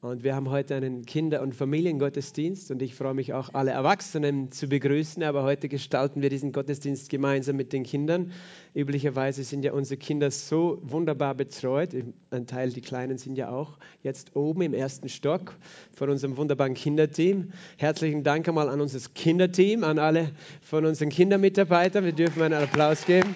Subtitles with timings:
[0.00, 4.52] Und wir haben heute einen Kinder- und Familiengottesdienst und ich freue mich auch, alle Erwachsenen
[4.52, 5.24] zu begrüßen.
[5.24, 8.30] Aber heute gestalten wir diesen Gottesdienst gemeinsam mit den Kindern.
[8.76, 11.96] Üblicherweise sind ja unsere Kinder so wunderbar betreut.
[12.30, 15.56] Ein Teil, die Kleinen sind ja auch jetzt oben im ersten Stock
[15.96, 17.50] von unserem wunderbaren Kinderteam.
[17.76, 20.30] Herzlichen Dank einmal an unser Kinderteam, an alle
[20.60, 22.04] von unseren Kindermitarbeitern.
[22.04, 23.34] Wir dürfen einen Applaus geben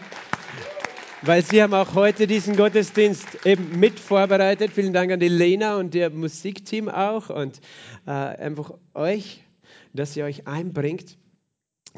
[1.25, 4.72] weil Sie haben auch heute diesen Gottesdienst eben mit vorbereitet.
[4.72, 7.61] Vielen Dank an die Lena und ihr Musikteam auch und
[8.07, 9.44] äh, einfach euch,
[9.93, 11.16] dass ihr euch einbringt.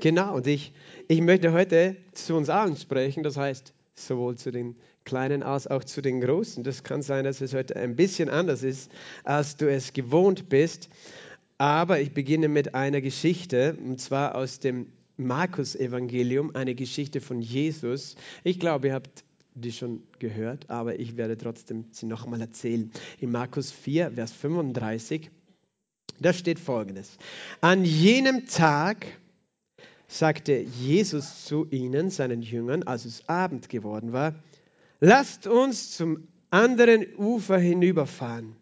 [0.00, 0.74] Genau, und ich,
[1.08, 5.84] ich möchte heute zu uns allen sprechen, das heißt sowohl zu den Kleinen als auch
[5.84, 6.62] zu den Großen.
[6.62, 8.90] Das kann sein, dass es heute ein bisschen anders ist,
[9.22, 10.90] als du es gewohnt bist.
[11.56, 18.16] Aber ich beginne mit einer Geschichte, und zwar aus dem Markus-Evangelium, eine Geschichte von Jesus.
[18.42, 22.90] Ich glaube, ihr habt die schon gehört, aber ich werde trotzdem sie noch einmal erzählen.
[23.20, 25.30] In Markus 4, Vers 35,
[26.18, 27.18] da steht folgendes.
[27.60, 29.06] An jenem Tag
[30.08, 34.34] sagte Jesus zu ihnen, seinen Jüngern, als es Abend geworden war,
[35.00, 38.56] lasst uns zum anderen Ufer hinüberfahren.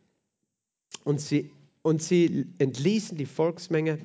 [1.04, 1.50] Und sie,
[1.82, 3.98] und sie entließen die Volksmenge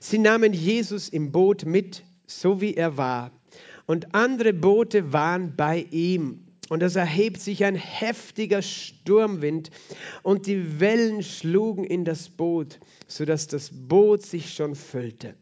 [0.00, 3.30] Sie nahmen Jesus im Boot mit, so wie er war.
[3.86, 6.46] Und andere Boote waren bei ihm.
[6.70, 9.70] Und es erhebt sich ein heftiger Sturmwind
[10.22, 15.34] und die Wellen schlugen in das Boot, sodass das Boot sich schon füllte.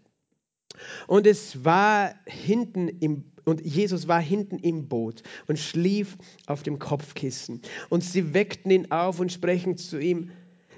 [1.07, 6.79] Und es war hinten im und Jesus war hinten im Boot und schlief auf dem
[6.79, 7.63] Kopfkissen.
[7.89, 10.31] Und sie weckten ihn auf und sprechen zu ihm: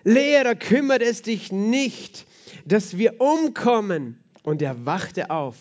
[0.04, 2.26] Lehrer, kümmert es dich nicht,
[2.64, 4.22] dass wir umkommen.
[4.42, 5.56] Und er wachte auf.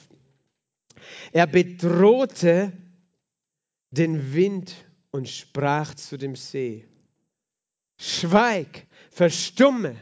[1.32, 2.72] Er bedrohte
[3.92, 4.74] den Wind
[5.12, 6.86] und sprach zu dem See,
[8.00, 9.96] Schweig, verstumme.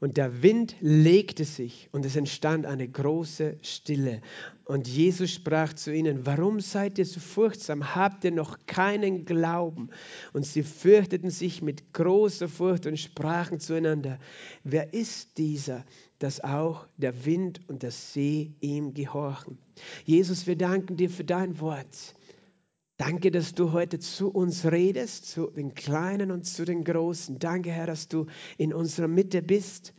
[0.00, 4.20] Und der Wind legte sich und es entstand eine große Stille.
[4.64, 7.96] Und Jesus sprach zu ihnen, warum seid ihr so furchtsam?
[7.96, 9.90] Habt ihr noch keinen Glauben?
[10.32, 14.20] Und sie fürchteten sich mit großer Furcht und sprachen zueinander,
[14.62, 15.84] wer ist dieser,
[16.20, 19.58] dass auch der Wind und der See ihm gehorchen?
[20.04, 22.14] Jesus, wir danken dir für dein Wort.
[22.98, 27.38] Danke, dass du heute zu uns redest, zu den Kleinen und zu den Großen.
[27.38, 28.26] Danke, Herr, dass du
[28.58, 29.94] in unserer Mitte bist.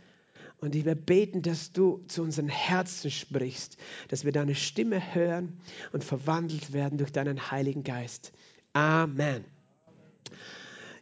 [0.57, 3.77] Und wir beten, dass du zu unseren Herzen sprichst,
[4.09, 5.61] dass wir deine Stimme hören
[5.93, 8.33] und verwandelt werden durch deinen Heiligen Geist.
[8.73, 9.45] Amen.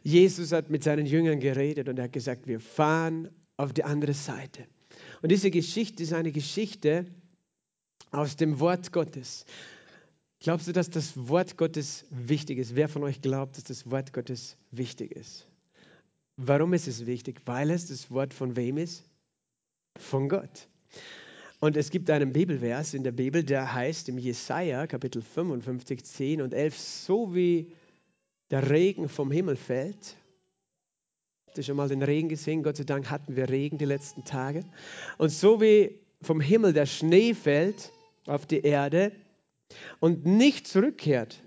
[0.04, 4.14] Jesus hat mit seinen Jüngern geredet und er hat gesagt, wir fahren auf die andere
[4.14, 4.64] Seite.
[5.20, 7.06] Und diese Geschichte ist eine Geschichte
[8.12, 9.44] aus dem Wort Gottes.
[10.40, 12.76] Glaubst du, dass das Wort Gottes wichtig ist?
[12.76, 15.48] Wer von euch glaubt, dass das Wort Gottes wichtig ist?
[16.36, 17.40] Warum ist es wichtig?
[17.44, 19.04] Weil es das Wort von wem ist?
[19.98, 20.68] Von Gott.
[21.58, 26.42] Und es gibt einen Bibelvers in der Bibel, der heißt im Jesaja Kapitel 55, 10
[26.42, 27.72] und 11, so wie
[28.52, 30.16] der Regen vom Himmel fällt.
[31.46, 32.62] Habt ihr schon mal den Regen gesehen?
[32.62, 34.64] Gott sei Dank hatten wir Regen die letzten Tage.
[35.18, 37.92] Und so wie vom Himmel der Schnee fällt
[38.26, 39.10] auf die Erde,
[40.00, 41.42] und nicht zurückkehrt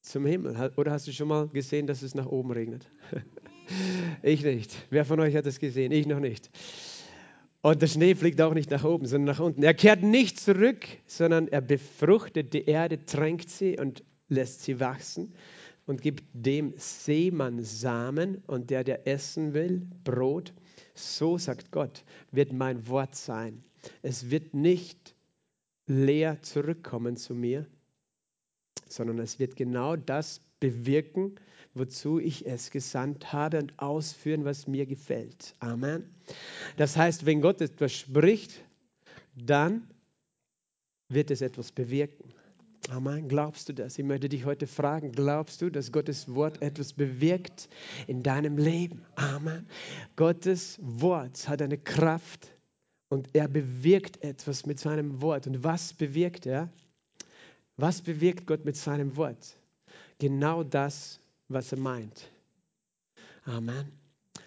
[0.00, 0.72] zum Himmel.
[0.76, 2.90] Oder hast du schon mal gesehen, dass es nach oben regnet?
[4.22, 4.74] ich nicht.
[4.90, 5.92] Wer von euch hat das gesehen?
[5.92, 6.50] Ich noch nicht.
[7.62, 9.62] Und der Schnee fliegt auch nicht nach oben, sondern nach unten.
[9.62, 15.32] Er kehrt nicht zurück, sondern er befruchtet die Erde, tränkt sie und lässt sie wachsen
[15.86, 20.52] und gibt dem Seemann Samen und der, der essen will, Brot.
[20.94, 23.62] So sagt Gott, wird mein Wort sein.
[24.02, 25.14] Es wird nicht
[25.86, 27.66] leer zurückkommen zu mir,
[28.88, 31.34] sondern es wird genau das bewirken,
[31.74, 35.54] wozu ich es gesandt habe und ausführen, was mir gefällt.
[35.58, 36.04] Amen.
[36.76, 38.62] Das heißt, wenn Gott etwas spricht,
[39.34, 39.88] dann
[41.08, 42.32] wird es etwas bewirken.
[42.90, 43.28] Amen.
[43.28, 43.98] Glaubst du das?
[43.98, 47.68] Ich möchte dich heute fragen, glaubst du, dass Gottes Wort etwas bewirkt
[48.06, 49.04] in deinem Leben?
[49.14, 49.66] Amen.
[50.16, 52.52] Gottes Wort hat eine Kraft,
[53.12, 55.46] und er bewirkt etwas mit seinem Wort.
[55.46, 56.70] Und was bewirkt er?
[57.76, 59.54] Was bewirkt Gott mit seinem Wort?
[60.18, 62.30] Genau das, was er meint.
[63.44, 63.92] Amen.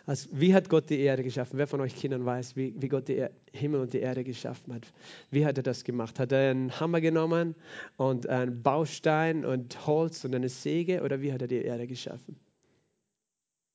[0.08, 1.60] Also, wie hat Gott die Erde geschaffen?
[1.60, 4.92] Wer von euch Kindern weiß, wie, wie Gott die Himmel und die Erde geschaffen hat?
[5.30, 6.18] Wie hat er das gemacht?
[6.18, 7.54] Hat er einen Hammer genommen
[7.98, 11.04] und einen Baustein und Holz und eine Säge?
[11.04, 12.36] Oder wie hat er die Erde geschaffen?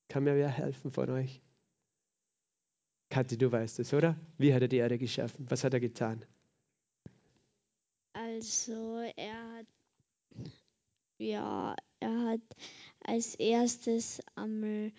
[0.09, 1.39] Kann mir wer helfen von euch?
[3.11, 4.15] Kathi, du weißt es, oder?
[4.37, 5.45] Wie hat er die Erde geschaffen?
[5.49, 6.23] Was hat er getan?
[8.13, 9.65] Also er hat
[11.17, 12.41] ja, er hat
[13.03, 14.91] als erstes einmal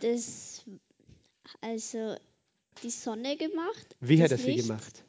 [0.00, 0.64] das
[1.60, 2.16] also
[2.82, 3.96] die Sonne gemacht.
[4.00, 4.66] Wie hat er sie Licht.
[4.68, 5.04] gemacht?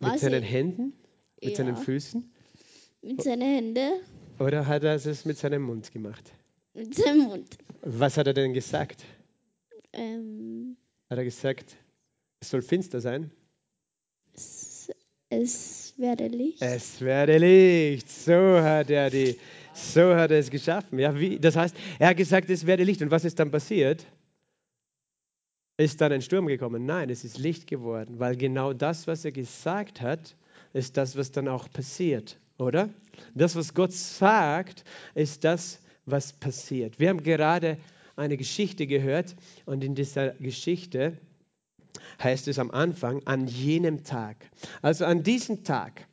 [0.00, 0.92] Mit Weiß seinen ich- Händen?
[1.42, 1.56] Mit Ja.
[1.56, 2.32] seinen Füßen?
[3.02, 4.00] Mit seinen Händen,
[4.38, 6.32] Oder hat er es mit seinem Mund gemacht?
[6.74, 7.56] mit seinem Mund.
[7.82, 9.04] Was hat er denn gesagt?
[9.96, 10.76] Ähm,
[11.08, 11.76] Hat er gesagt,
[12.40, 13.30] es soll finster sein?
[14.34, 14.90] es,
[15.30, 16.60] es werde Licht.
[16.60, 18.08] Es werde Licht.
[18.10, 19.38] So hat er die,
[19.72, 20.98] so hat er es geschaffen.
[20.98, 23.00] Ja, wie, das heißt, er hat gesagt, es werde Licht.
[23.00, 24.06] Und was ist dann passiert?
[25.78, 26.84] Ist dann ein Sturm gekommen?
[26.86, 30.36] Nein, es ist Licht geworden, weil genau das, was er gesagt hat,
[30.72, 32.90] ist das, was dann auch passiert, oder?
[33.34, 34.84] Das, was Gott sagt,
[35.14, 36.98] ist das, was passiert.
[36.98, 37.78] Wir haben gerade
[38.16, 39.36] eine Geschichte gehört
[39.66, 41.18] und in dieser Geschichte
[42.22, 44.50] heißt es am Anfang, an jenem Tag.
[44.82, 46.06] Also an diesem Tag,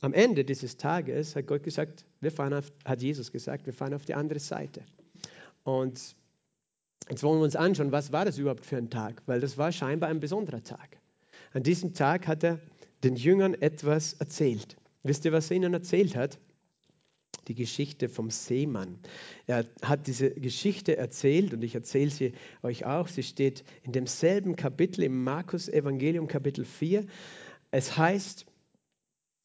[0.00, 3.94] am Ende dieses Tages hat Gott gesagt, wir fahren auf, hat Jesus gesagt, wir fahren
[3.94, 4.82] auf die andere Seite.
[5.62, 6.16] Und
[7.08, 9.22] jetzt wollen wir uns anschauen, was war das überhaupt für ein Tag?
[9.26, 10.98] Weil das war scheinbar ein besonderer Tag.
[11.52, 12.60] An diesem Tag hat er
[13.02, 14.76] den Jüngern etwas erzählt.
[15.02, 16.38] Wisst ihr, was er ihnen erzählt hat?
[17.48, 18.98] Die Geschichte vom Seemann.
[19.46, 22.32] Er hat diese Geschichte erzählt und ich erzähle sie
[22.62, 23.08] euch auch.
[23.08, 27.04] Sie steht in demselben Kapitel im Markus Evangelium Kapitel 4.
[27.70, 28.46] Es heißt,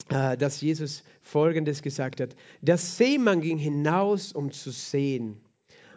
[0.09, 2.35] äh, dass Jesus Folgendes gesagt hat.
[2.61, 5.41] Der Seemann ging hinaus, um zu sehen.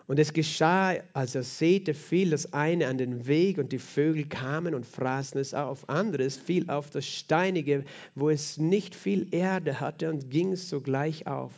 [0.06, 4.26] Und es geschah, als er säte, fiel das eine an den Weg und die Vögel
[4.26, 5.88] kamen und fraßen es auf.
[5.88, 7.84] Anderes fiel auf das Steinige,
[8.14, 11.52] wo es nicht viel Erde hatte und ging sogleich auf,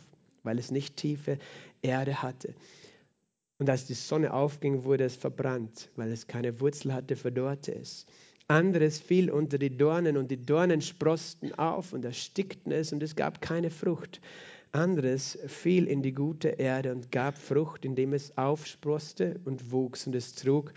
[0.45, 1.37] weil es nicht tiefe
[1.81, 2.53] Erde hatte.
[3.57, 8.05] Und als die Sonne aufging, wurde es verbrannt, weil es keine Wurzel hatte, verdorrte es.
[8.47, 13.15] Anderes fiel unter die Dornen und die Dornen sprosten auf und erstickten es und es
[13.15, 14.21] gab keine Frucht.
[14.71, 20.15] Anderes fiel in die gute Erde und gab Frucht, indem es aufsproste und wuchs und
[20.15, 20.73] es trug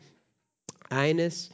[0.88, 1.50] eines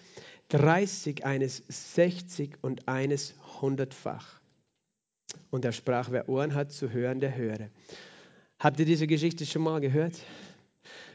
[0.50, 4.40] 30, eines 60 und eines hundertfach.
[5.50, 7.70] Und er sprach, wer Ohren hat zu hören, der höre.
[8.58, 10.14] Habt ihr diese Geschichte schon mal gehört?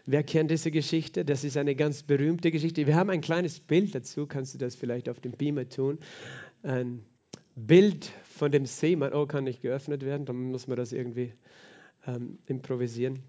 [0.06, 1.24] Wer kennt diese Geschichte?
[1.26, 2.88] Das ist eine ganz berühmte Geschichte.
[2.88, 4.26] Wir haben ein kleines Bild dazu.
[4.26, 6.00] Kannst du das vielleicht auf dem Beamer tun?
[6.64, 7.06] Ein
[7.56, 9.14] Bild von dem Seemann.
[9.14, 10.26] Oh, kann nicht geöffnet werden.
[10.26, 11.34] Dann muss man das irgendwie
[12.08, 13.20] ähm, improvisieren.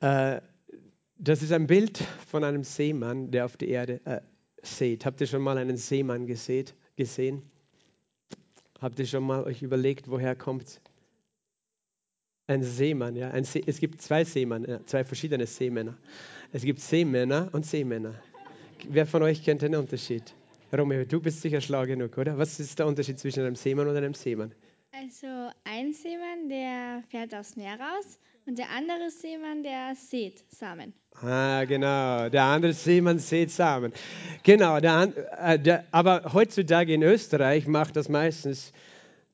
[0.00, 0.40] Äh,
[1.18, 4.20] das ist ein Bild von einem Seemann, der auf die Erde äh,
[4.62, 5.06] sät.
[5.06, 7.42] Habt ihr schon mal einen Seemann gesät, gesehen?
[8.84, 10.82] Habt ihr schon mal euch überlegt, woher kommt
[12.46, 13.16] ein Seemann?
[13.16, 13.30] Ja?
[13.30, 15.96] Ein See, es gibt zwei Seemänner, zwei verschiedene Seemänner.
[16.52, 18.14] Es gibt Seemänner und Seemänner.
[18.86, 20.34] Wer von euch kennt den Unterschied?
[20.70, 22.36] Romeo, du bist sicher schlau genug, oder?
[22.36, 24.52] Was ist der Unterschied zwischen einem Seemann und einem Seemann?
[24.92, 25.28] Also
[25.64, 30.92] ein Seemann, der fährt aufs Meer raus und der andere Seemann, der sät Samen.
[31.22, 32.28] Ah, genau.
[32.28, 33.92] Der andere Seemann sät Samen.
[34.42, 34.80] Genau.
[34.80, 38.72] Der, äh, der, aber heutzutage in Österreich macht das meistens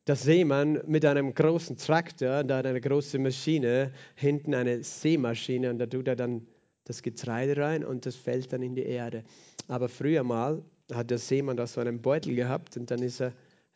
[0.07, 5.79] der Seemann mit einem großen Traktor, da hat eine große Maschine, hinten eine Seemaschine und
[5.79, 6.47] da tut er dann
[6.85, 9.25] das Getreide rein und das fällt dann in die Erde.
[9.69, 10.63] Aber früher mal
[10.93, 13.33] hat der Seemann da so einen Beutel gehabt und dann ist hat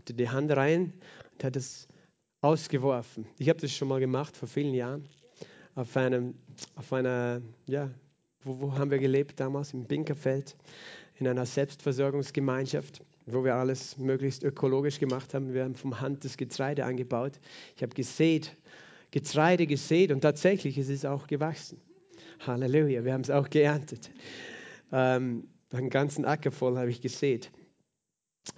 [0.09, 0.93] er die Hand rein
[1.33, 1.87] und hat es
[2.41, 3.27] ausgeworfen.
[3.39, 5.09] Ich habe das schon mal gemacht vor vielen Jahren
[5.75, 6.35] auf einem,
[6.77, 7.91] auf einer, ja,
[8.43, 9.73] wo, wo haben wir gelebt damals?
[9.73, 10.57] Im Binkerfeld,
[11.19, 15.55] in einer Selbstversorgungsgemeinschaft, wo wir alles möglichst ökologisch gemacht haben.
[15.55, 17.41] Wir haben vom Hand das Getreide angebaut.
[17.77, 18.57] Ich habe gesät,
[19.11, 21.81] Getreide gesät und tatsächlich ist es auch gewachsen.
[22.41, 24.11] Halleluja, wir haben es auch geerntet.
[24.93, 27.51] Ähm, einen ganzen Acker voll habe ich gesät.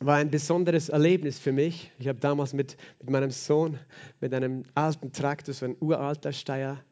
[0.01, 1.93] War ein besonderes Erlebnis für mich.
[1.99, 3.79] Ich habe damals mit, mit meinem Sohn,
[4.21, 6.83] mit einem alten Traktor, so ein uralter Steyr,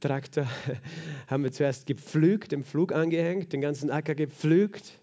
[0.00, 0.48] Traktor,
[1.28, 4.98] haben wir zuerst gepflügt, den Flug angehängt, den ganzen Acker gepflügt.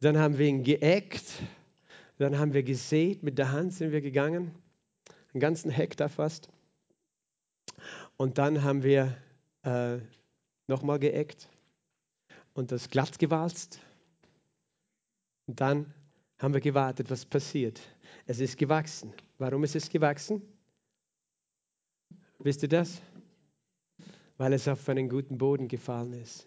[0.00, 1.24] Dann haben wir ihn geäckt.
[2.18, 4.54] Dann haben wir gesät, mit der Hand sind wir gegangen,
[5.32, 6.48] einen ganzen Hektar fast.
[8.16, 9.16] Und dann haben wir
[9.62, 9.98] äh,
[10.66, 11.48] nochmal geäckt
[12.52, 13.80] und das glatt gewalzt.
[15.46, 15.94] Und dann
[16.38, 17.80] haben wir gewartet, was passiert.
[18.26, 19.12] Es ist gewachsen.
[19.38, 20.42] Warum ist es gewachsen?
[22.38, 23.00] Wisst ihr das?
[24.40, 26.46] Weil es auf einen guten Boden gefallen ist.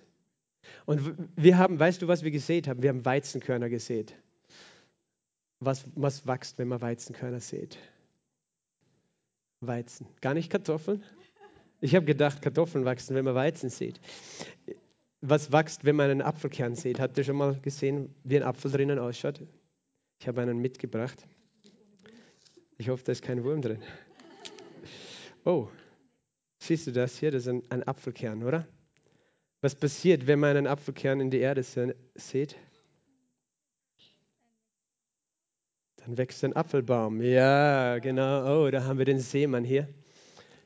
[0.87, 2.81] Und wir haben, weißt du, was wir gesät haben?
[2.81, 4.15] Wir haben Weizenkörner gesät.
[5.59, 7.77] Was, was wächst, wenn man Weizenkörner sät?
[9.61, 10.07] Weizen.
[10.21, 11.03] Gar nicht Kartoffeln?
[11.81, 14.01] Ich habe gedacht, Kartoffeln wachsen, wenn man Weizen sät.
[15.21, 16.99] Was wächst, wenn man einen Apfelkern sät?
[16.99, 19.39] Habt ihr schon mal gesehen, wie ein Apfel drinnen ausschaut?
[20.19, 21.27] Ich habe einen mitgebracht.
[22.79, 23.83] Ich hoffe, da ist kein Wurm drin.
[25.45, 25.69] Oh,
[26.65, 27.31] siehst du das hier?
[27.31, 28.67] Das ist ein, ein Apfelkern, oder?
[29.61, 32.55] Was passiert, wenn man einen Apfelkern in die Erde sät?
[35.97, 37.21] Dann wächst ein Apfelbaum.
[37.21, 38.65] Ja, genau.
[38.65, 39.87] Oh, da haben wir den Seemann hier.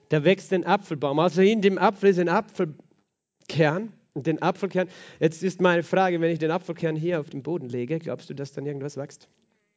[0.10, 1.20] Da wächst ein Apfelbaum.
[1.20, 3.94] Also in dem Apfel ist ein Apfelkern.
[4.14, 4.90] Und den Apfelkern,
[5.20, 8.34] jetzt ist meine Frage, wenn ich den Apfelkern hier auf den Boden lege, glaubst du,
[8.34, 9.30] dass dann irgendwas wächst?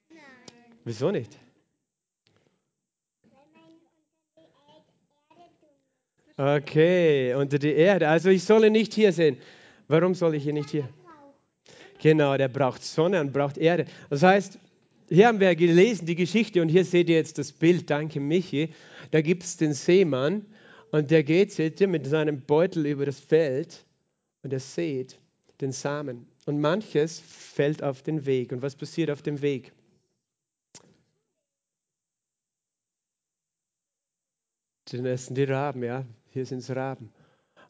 [0.09, 0.19] Nein.
[0.85, 1.39] Wieso nicht?
[6.41, 8.09] Okay, unter die Erde.
[8.09, 9.37] Also ich soll ihn nicht hier sehen.
[9.89, 10.89] Warum soll ich ihn nicht hier?
[12.01, 13.85] Genau, der braucht Sonne und braucht Erde.
[14.09, 14.59] Das heißt,
[15.11, 18.73] hier haben wir gelesen die Geschichte und hier seht ihr jetzt das Bild, danke Michi.
[19.11, 20.47] Da gibt es den Seemann
[20.93, 23.85] und der geht, seht ihr, mit seinem Beutel über das Feld
[24.43, 25.19] und er sät
[25.61, 26.27] den Samen.
[26.47, 28.51] Und manches fällt auf den Weg.
[28.53, 29.73] Und was passiert auf dem Weg?
[34.91, 36.07] Den essen die Raben, ja.
[36.31, 37.13] Hier sind es Raben.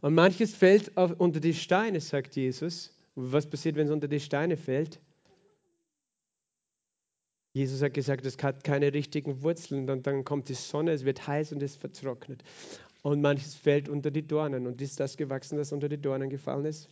[0.00, 2.96] Und manches fällt auf, unter die Steine, sagt Jesus.
[3.14, 5.00] Und was passiert, wenn es unter die Steine fällt?
[7.52, 11.26] Jesus hat gesagt, es hat keine richtigen Wurzeln und dann kommt die Sonne, es wird
[11.26, 12.44] heiß und es vertrocknet.
[13.02, 14.66] Und manches fällt unter die Dornen.
[14.66, 16.88] Und ist das gewachsen, das unter die Dornen gefallen ist?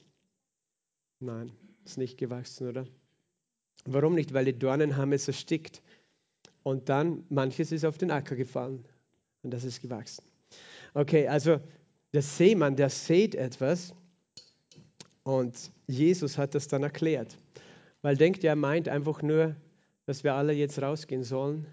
[1.21, 1.53] Nein,
[1.85, 2.87] ist nicht gewachsen, oder?
[3.85, 4.33] Warum nicht?
[4.33, 5.83] Weil die Dornen haben es erstickt.
[6.63, 8.85] Und dann manches ist auf den Acker gefallen
[9.43, 10.25] und das ist gewachsen.
[10.95, 11.61] Okay, also
[12.13, 13.95] der Seemann, der sät etwas
[15.23, 17.37] und Jesus hat das dann erklärt.
[18.03, 19.57] Weil denkt ihr, er meint einfach nur,
[20.07, 21.67] dass wir alle jetzt rausgehen sollen,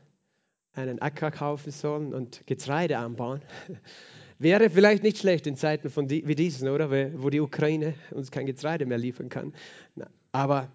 [0.74, 3.42] einen Acker kaufen sollen und Getreide anbauen.
[4.40, 6.92] Wäre vielleicht nicht schlecht in Zeiten von die, wie diesen, oder?
[7.22, 9.54] Wo die Ukraine uns kein Getreide mehr liefern kann.
[10.34, 10.70] Aber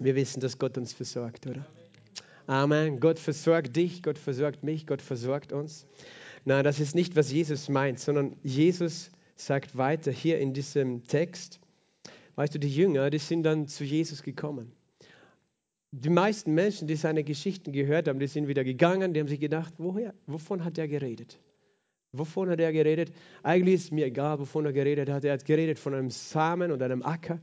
[0.00, 1.64] wir wissen, dass Gott uns versorgt, oder?
[2.48, 2.98] Amen.
[2.98, 5.86] Gott versorgt dich, Gott versorgt mich, Gott versorgt uns.
[6.48, 11.60] Nein, das ist nicht, was Jesus meint, sondern Jesus sagt weiter hier in diesem Text,
[12.36, 14.72] weißt du, die Jünger, die sind dann zu Jesus gekommen.
[15.90, 19.40] Die meisten Menschen, die seine Geschichten gehört haben, die sind wieder gegangen, die haben sich
[19.40, 21.38] gedacht, woher, wovon hat er geredet?
[22.12, 23.12] Wovon hat er geredet?
[23.42, 25.24] Eigentlich ist mir egal, wovon er geredet hat.
[25.26, 27.42] Er hat geredet von einem Samen und einem Acker.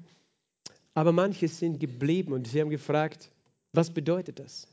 [0.95, 3.31] Aber manche sind geblieben und sie haben gefragt,
[3.71, 4.67] was bedeutet das?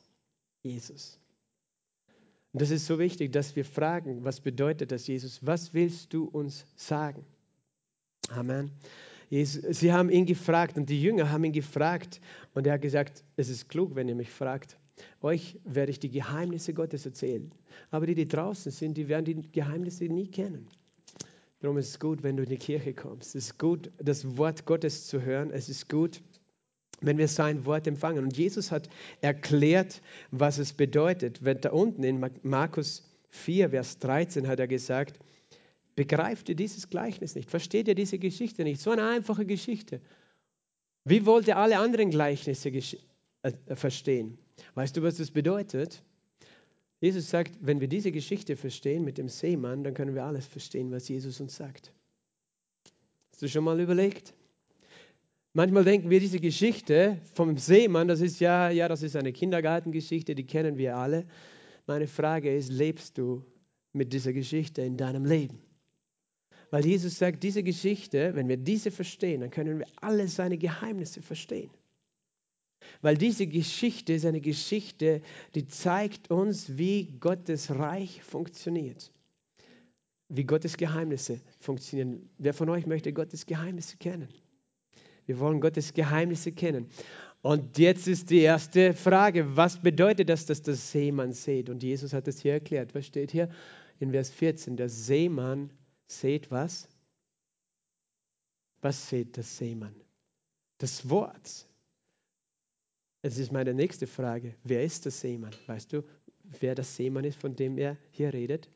[0.63, 1.22] Jesus.
[2.53, 5.45] Und das ist so wichtig, dass wir fragen, was bedeutet das, Jesus?
[5.45, 7.25] Was willst du uns sagen?
[8.29, 8.71] Amen.
[9.31, 12.21] Sie haben ihn gefragt und die Jünger haben ihn gefragt
[12.53, 14.77] und er hat gesagt, es ist klug, wenn ihr mich fragt.
[15.23, 17.51] Euch werde ich die Geheimnisse Gottes erzählen.
[17.91, 20.69] Aber die, die draußen sind, die werden die Geheimnisse nie kennen.
[21.61, 23.35] Darum ist es gut, wenn du in die Kirche kommst.
[23.35, 25.51] Es ist gut, das Wort Gottes zu hören.
[25.51, 26.21] Es ist gut,
[27.03, 28.25] wenn wir sein Wort empfangen.
[28.25, 28.89] Und Jesus hat
[29.21, 31.45] erklärt, was es bedeutet.
[31.45, 35.19] Wenn da unten in Markus 4, Vers 13 hat er gesagt,
[35.95, 37.51] begreift ihr dieses Gleichnis nicht?
[37.51, 38.81] Versteht ihr diese Geschichte nicht?
[38.81, 40.01] So eine einfache Geschichte.
[41.05, 44.39] Wie wollt ihr alle anderen Gleichnisse äh, verstehen?
[44.75, 46.03] Weißt du, was das bedeutet?
[47.01, 50.93] Jesus sagt, wenn wir diese Geschichte verstehen mit dem Seemann, dann können wir alles verstehen,
[50.93, 51.93] was Jesus uns sagt.
[53.33, 54.35] Hast du schon mal überlegt?
[55.55, 60.35] Manchmal denken wir, diese Geschichte vom Seemann, das ist ja, ja, das ist eine Kindergartengeschichte,
[60.35, 61.27] die kennen wir alle.
[61.87, 63.45] Meine Frage ist, lebst du
[63.93, 65.61] mit dieser Geschichte in deinem Leben?
[66.71, 71.21] Weil Jesus sagt, diese Geschichte, wenn wir diese verstehen, dann können wir alle seine Geheimnisse
[71.21, 71.71] verstehen.
[73.03, 75.21] Weil diese Geschichte ist eine Geschichte,
[75.55, 79.13] die zeigt uns, wie Gottes Reich funktioniert.
[80.29, 82.31] Wie Gottes Geheimnisse funktionieren.
[82.39, 84.29] Wer von euch möchte Gottes Geheimnisse kennen?
[85.27, 86.89] Wir wollen Gottes Geheimnisse kennen.
[87.43, 91.69] Und jetzt ist die erste Frage, was bedeutet das, dass der Seemann sät?
[91.69, 92.95] Und Jesus hat es hier erklärt.
[92.95, 93.51] Was steht hier
[93.99, 94.77] in Vers 14?
[94.77, 95.71] Der Seemann
[96.07, 96.89] sät was?
[98.81, 99.95] Was sät der Seemann?
[100.79, 101.67] Das Wort.
[103.23, 104.55] Es ist meine nächste Frage.
[104.63, 105.55] Wer ist der Seemann?
[105.67, 106.03] Weißt du,
[106.61, 108.69] wer der Seemann ist, von dem er hier redet?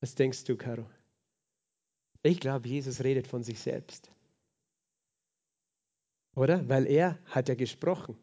[0.00, 0.86] Was denkst du, Caro?
[2.22, 4.10] Ich glaube, Jesus redet von sich selbst.
[6.34, 6.68] Oder?
[6.68, 8.16] Weil er hat ja gesprochen.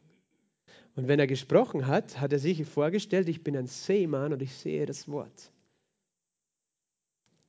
[0.96, 4.54] Und wenn er gesprochen hat, hat er sich vorgestellt, ich bin ein Seemann und ich
[4.54, 5.52] sehe das Wort.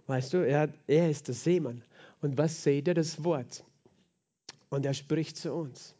[0.06, 1.82] Weißt du, er, er ist der Seemann.
[2.20, 2.94] Und was seht er?
[2.94, 3.64] Das Wort.
[4.68, 5.94] Und er spricht zu uns.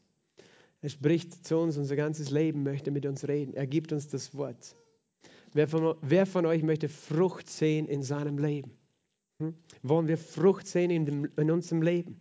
[0.83, 3.55] Er spricht zu uns, unser ganzes Leben möchte mit uns reden.
[3.55, 4.75] Er gibt uns das Wort.
[5.53, 8.71] Wer von, wer von euch möchte Frucht sehen in seinem Leben?
[9.39, 9.55] Hm?
[9.83, 12.21] Wollen wir Frucht sehen in, dem, in unserem Leben?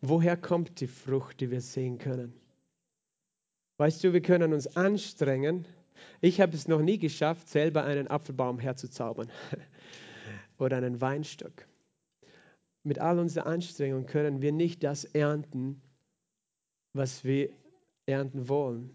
[0.00, 2.32] Woher kommt die Frucht, die wir sehen können?
[3.78, 5.66] Weißt du, wir können uns anstrengen.
[6.20, 9.30] Ich habe es noch nie geschafft, selber einen Apfelbaum herzuzaubern
[10.58, 11.66] oder einen Weinstock.
[12.84, 15.80] mit all unserer Anstrengung können wir nicht das ernten,
[16.92, 17.50] was wir
[18.06, 18.90] ernten wollen.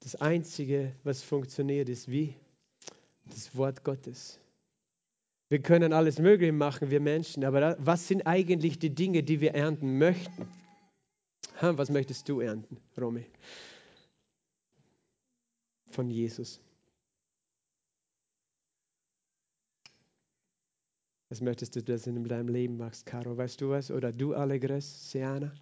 [0.00, 2.34] Das Einzige, was funktioniert, ist wie
[3.26, 4.40] das Wort Gottes.
[5.48, 9.54] Wir können alles Mögliche machen, wir Menschen, aber was sind eigentlich die Dinge, die wir
[9.54, 10.46] ernten möchten?
[11.60, 13.24] Was möchtest du ernten, Romy?
[15.90, 16.60] Von Jesus.
[21.30, 23.36] Was möchtest du, dass in deinem Leben machst, Caro?
[23.36, 23.90] Weißt du was?
[23.90, 25.52] Oder du, Allegres, Siana,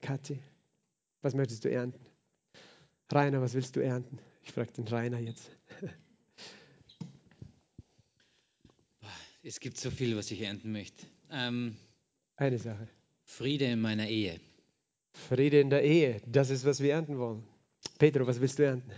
[0.00, 0.38] Kathi?
[1.22, 2.04] Was möchtest du ernten?
[3.10, 4.18] Rainer, was willst du ernten?
[4.42, 5.50] Ich frage den Rainer jetzt.
[9.44, 11.04] Es gibt so viel, was ich ernten möchte.
[11.32, 11.74] Ähm,
[12.36, 12.86] Eine Sache.
[13.24, 14.38] Friede in meiner Ehe.
[15.28, 17.42] Friede in der Ehe, das ist, was wir ernten wollen.
[17.98, 18.90] Pedro, was willst du ernten?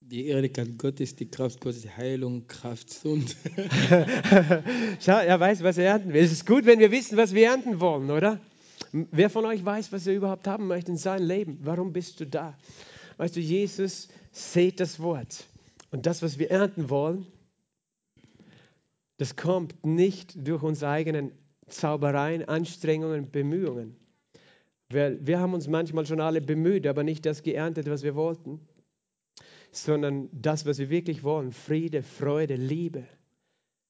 [0.00, 3.36] Die Ehrlichkeit Gottes, die Kraft Gottes, die Heilung, Kraft, Sund.
[5.00, 6.22] Schau, er weiß, was er ernten will.
[6.22, 8.40] Es ist gut, wenn wir wissen, was wir ernten wollen, oder?
[8.92, 11.58] Wer von euch weiß, was er überhaupt haben möchte in seinem Leben?
[11.62, 12.56] Warum bist du da?
[13.16, 15.44] Weißt du, Jesus sät das Wort.
[15.90, 17.26] Und das, was wir ernten wollen,
[19.18, 21.32] das kommt nicht durch unsere eigenen
[21.66, 23.96] Zaubereien, Anstrengungen, Bemühungen.
[24.90, 28.60] Weil wir haben uns manchmal schon alle bemüht, aber nicht das geerntet, was wir wollten,
[29.70, 31.52] sondern das, was wir wirklich wollen.
[31.52, 33.06] Friede, Freude, Liebe,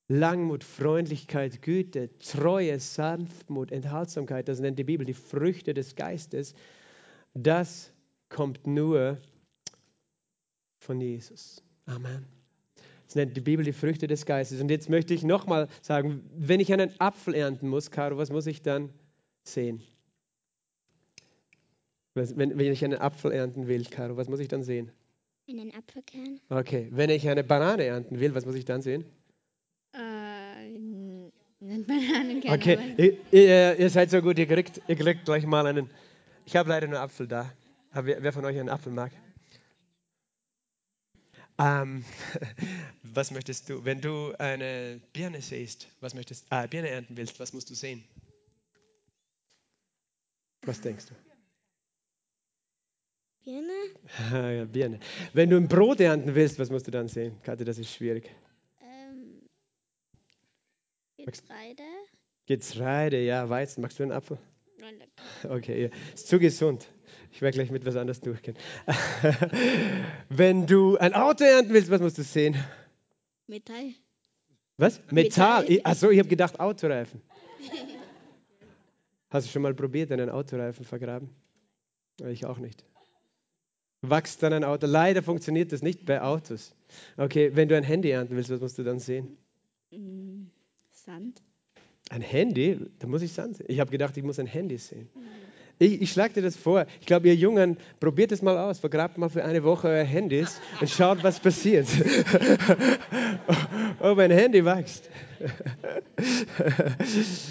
[0.09, 6.55] Langmut, Freundlichkeit, Güte, Treue, Sanftmut, Enthaltsamkeit, das nennt die Bibel die Früchte des Geistes.
[7.35, 7.93] Das
[8.29, 9.19] kommt nur
[10.81, 11.63] von Jesus.
[11.85, 12.38] Amen.
[13.09, 14.61] Das nennt die Bibel die Früchte des Geistes.
[14.61, 18.47] Und jetzt möchte ich nochmal sagen, wenn ich einen Apfel ernten muss, Caro, was muss
[18.47, 18.91] ich dann
[19.45, 19.83] sehen?
[22.13, 24.93] Wenn, wenn ich einen Apfel ernten will, Caro, was muss ich dann sehen?
[25.49, 26.39] Einen Apfelkern.
[26.51, 29.07] Okay, wenn ich eine Banane ernten will, was muss ich dann sehen?
[29.95, 31.33] Äh, einen
[31.87, 32.53] Bananenkern.
[32.53, 35.89] Okay, ihr, ihr, ihr, seid so gut, ihr kriegt, ihr kriegt gleich mal einen.
[36.45, 37.51] Ich habe leider nur Apfel da.
[37.91, 39.13] Aber wer, wer von euch einen Apfel mag?
[41.59, 42.05] Ähm,
[43.03, 47.53] was möchtest du, wenn du eine Birne siehst, was möchtest, ah, Birne ernten willst, was
[47.53, 48.05] musst du sehen?
[50.63, 51.15] Was denkst du?
[53.45, 53.73] Birne.
[54.59, 55.01] Ja, Birne.
[55.33, 57.41] Wenn du ein Brot ernten willst, was musst du dann sehen?
[57.43, 58.31] Kathi, das ist schwierig.
[58.83, 59.41] Ähm,
[61.17, 61.83] Getreide.
[62.47, 63.81] Getreide, ja, Weizen.
[63.81, 64.39] Magst du einen Apfel?
[64.79, 65.15] Nein, danke.
[65.49, 65.89] Okay, ja.
[66.15, 66.87] ist zu gesund.
[67.31, 68.57] Ich werde gleich mit was anderes durchgehen.
[70.29, 72.57] Wenn du ein Auto ernten willst, was musst du sehen?
[73.47, 73.95] Metall.
[74.77, 75.01] Was?
[75.11, 75.65] Metall?
[75.65, 75.81] Metall.
[75.85, 77.21] Achso, ich habe gedacht Autoreifen.
[79.31, 81.29] Hast du schon mal probiert, einen Autoreifen vergraben?
[82.27, 82.85] Ich auch nicht.
[84.01, 84.87] Wächst dann ein Auto?
[84.87, 86.75] Leider funktioniert das nicht bei Autos.
[87.17, 89.37] Okay, wenn du ein Handy ernten willst, was musst du dann sehen?
[89.91, 90.47] Mm,
[90.91, 91.43] Sand.
[92.11, 92.79] Ein Handy?
[93.01, 93.67] Da muss ich Sand sehen.
[93.69, 95.11] Ich habe gedacht, ich muss ein Handy sehen.
[95.79, 96.87] Ich, ich schlage dir das vor.
[97.01, 98.81] Ich glaube, ihr Jungen, probiert es mal aus.
[98.81, 101.87] Vergrabt mal für eine Woche euer Handys und schaut, was passiert.
[104.01, 105.11] Ob ein Handy wächst.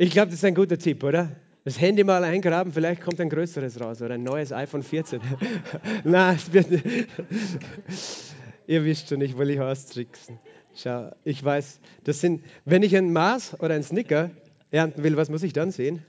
[0.00, 1.32] Ich glaube, das ist ein guter Tipp, oder?
[1.64, 5.20] Das Handy mal eingraben, vielleicht kommt ein größeres raus oder ein neues iPhone 14.
[6.04, 6.68] Nein, es wird.
[8.68, 10.38] Ihr wisst schon, ich will ich austricksen.
[10.76, 14.30] Schau, ich weiß, das sind, wenn ich ein Mars oder ein Snicker
[14.70, 16.04] ernten will, was muss ich dann sehen?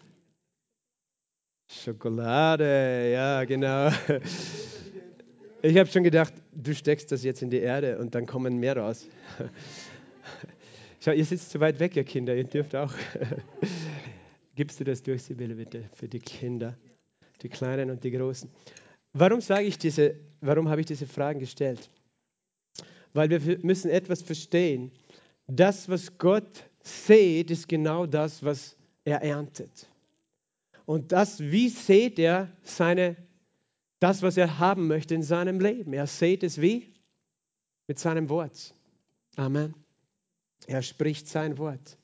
[1.71, 3.89] Schokolade, ja, genau.
[5.61, 8.75] Ich habe schon gedacht, du steckst das jetzt in die Erde und dann kommen mehr
[8.75, 9.07] raus.
[10.99, 12.93] Schau, ihr sitzt zu weit weg, ihr Kinder, ihr dürft auch.
[14.55, 16.75] Gibst du das durch, Sibylle, bitte, für die Kinder,
[17.41, 18.49] die Kleinen und die Großen?
[19.13, 21.89] Warum sage ich diese, warum habe ich diese Fragen gestellt?
[23.13, 24.91] Weil wir müssen etwas verstehen.
[25.47, 29.88] Das, was Gott sät, ist genau das, was er erntet.
[30.89, 33.15] Und das, wie sät er seine,
[33.99, 35.93] das, was er haben möchte in seinem Leben?
[35.93, 36.91] Er sät es wie?
[37.85, 38.73] Mit seinem Wort.
[39.35, 39.75] Amen.
[40.65, 41.99] Er spricht sein Wort.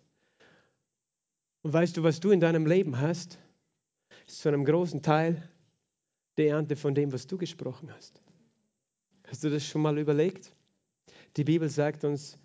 [1.63, 3.39] Und weißt du, was du in deinem Leben hast?
[4.27, 5.49] Ist zu einem großen Teil
[6.37, 8.21] die Ernte von dem, was du gesprochen hast.
[9.23, 10.53] Hast du das schon mal überlegt?
[11.37, 12.37] Die Bibel sagt uns,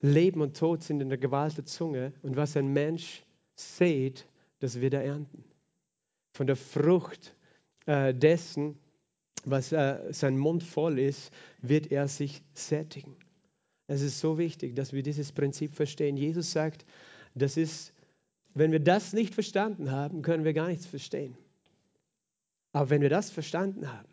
[0.00, 3.24] Leben und Tod sind in der Gewalt der Zunge und was ein Mensch
[3.54, 5.48] sät, das wird er ernten
[6.38, 7.34] von der Frucht
[7.86, 8.78] äh, dessen,
[9.44, 13.16] was äh, sein Mund voll ist, wird er sich sättigen.
[13.88, 16.16] Es ist so wichtig, dass wir dieses Prinzip verstehen.
[16.16, 16.86] Jesus sagt,
[17.34, 17.92] das ist,
[18.54, 21.36] wenn wir das nicht verstanden haben, können wir gar nichts verstehen.
[22.70, 24.08] Aber wenn wir das verstanden haben,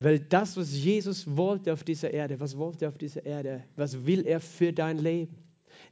[0.00, 4.06] weil das, was Jesus wollte auf dieser Erde, was wollte er auf dieser Erde, was
[4.06, 5.36] will er für dein Leben?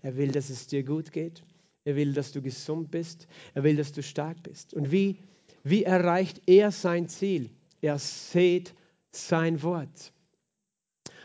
[0.03, 1.45] Er will, dass es dir gut geht.
[1.85, 3.27] Er will, dass du gesund bist.
[3.53, 4.75] Er will, dass du stark bist.
[4.75, 5.19] Und wie,
[5.63, 7.51] wie erreicht er sein Ziel?
[7.81, 8.75] Er sät
[9.11, 10.13] sein Wort.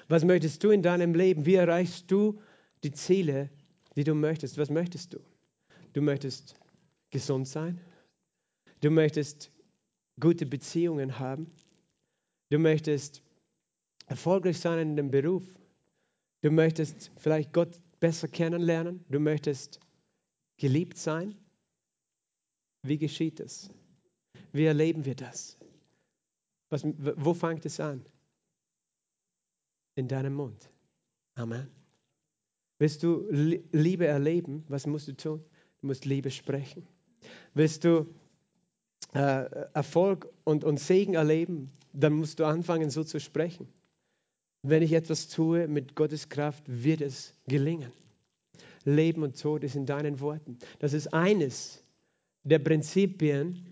[0.10, 1.46] Was möchtest du in deinem Leben?
[1.46, 2.42] Wie erreichst du
[2.84, 3.50] die Ziele,
[3.96, 4.58] die du möchtest?
[4.58, 5.20] Was möchtest du?
[5.94, 6.56] Du möchtest
[7.10, 7.80] gesund sein.
[8.82, 9.52] Du möchtest
[10.20, 11.52] gute Beziehungen haben.
[12.50, 13.22] Du möchtest
[14.08, 15.44] erfolgreich sein in dem Beruf.
[16.42, 19.06] Du möchtest vielleicht Gott besser kennenlernen.
[19.10, 19.80] Du möchtest
[20.60, 21.36] geliebt sein.
[22.84, 23.70] Wie geschieht das?
[24.52, 25.58] Wie erleben wir das?
[26.70, 28.06] Was, wo fängt es an?
[29.96, 30.70] In deinem Mund.
[31.36, 31.68] Amen.
[32.78, 34.64] Willst du Liebe erleben?
[34.70, 35.44] Was musst du tun?
[35.82, 36.88] Du musst Liebe sprechen.
[37.54, 38.14] Willst du
[39.14, 41.72] äh, Erfolg und, und Segen erleben?
[41.92, 43.68] Dann musst du anfangen, so zu sprechen.
[44.62, 47.92] Wenn ich etwas tue mit Gottes Kraft, wird es gelingen.
[48.96, 50.58] Leben und Tod ist in deinen Worten.
[50.80, 51.84] Das ist eines
[52.44, 53.66] der Prinzipien,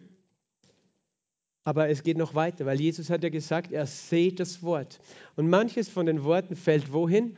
[1.63, 5.01] aber es geht noch weiter, weil Jesus hat ja gesagt, er seht das Wort.
[5.35, 7.37] Und manches von den Worten fällt wohin?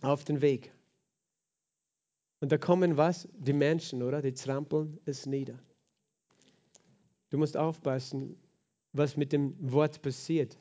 [0.00, 0.72] Auf den Weg.
[2.40, 3.26] Und da kommen was?
[3.36, 4.22] Die Menschen, oder?
[4.22, 5.58] Die trampeln es nieder.
[7.30, 8.36] Du musst aufpassen,
[8.92, 10.56] was mit dem Wort passiert.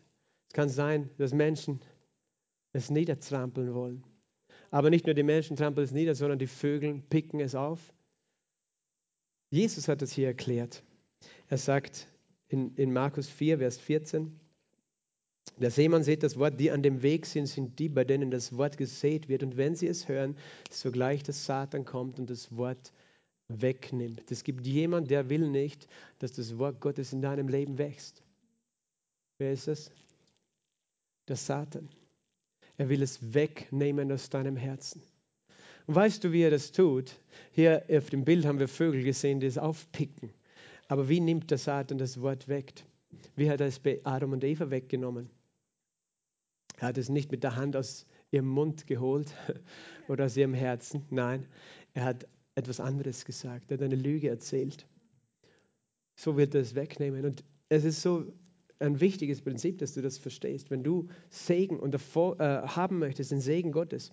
[0.47, 1.79] Es kann sein, dass Menschen
[2.73, 4.03] es niedertrampeln wollen.
[4.71, 7.93] Aber nicht nur die Menschen trampeln es nieder, sondern die Vögel picken es auf.
[9.49, 10.83] Jesus hat es hier erklärt.
[11.47, 12.07] Er sagt
[12.49, 14.37] in, in Markus 4, Vers 14,
[15.57, 18.57] der Seemann sieht das Wort, die an dem Weg sind, sind die, bei denen das
[18.57, 19.43] Wort gesät wird.
[19.43, 20.37] Und wenn sie es hören,
[20.69, 22.91] sogleich das Satan kommt und das Wort
[23.47, 24.29] wegnimmt.
[24.29, 25.87] Es gibt jemanden, der will nicht,
[26.19, 28.21] dass das Wort Gottes in deinem Leben wächst.
[29.39, 29.91] Wer ist es?
[31.27, 31.89] Der Satan.
[32.77, 35.01] Er will es wegnehmen aus deinem Herzen.
[35.87, 37.19] Und weißt du, wie er das tut?
[37.51, 40.31] Hier auf dem Bild haben wir Vögel gesehen, die es aufpicken.
[40.87, 42.73] Aber wie nimmt der Satan das Wort weg?
[43.35, 45.29] Wie hat er es bei Adam und Eva weggenommen?
[46.77, 49.33] Er hat es nicht mit der Hand aus ihrem Mund geholt
[50.07, 51.05] oder aus ihrem Herzen.
[51.09, 51.47] Nein,
[51.93, 53.71] er hat etwas anderes gesagt.
[53.71, 54.85] Er hat eine Lüge erzählt.
[56.15, 57.25] So wird er es wegnehmen.
[57.25, 58.25] Und es ist so
[58.79, 60.69] ein wichtiges Prinzip, dass du das verstehst.
[60.69, 64.11] Wenn du Segen und davor, äh, haben möchtest, den Segen Gottes,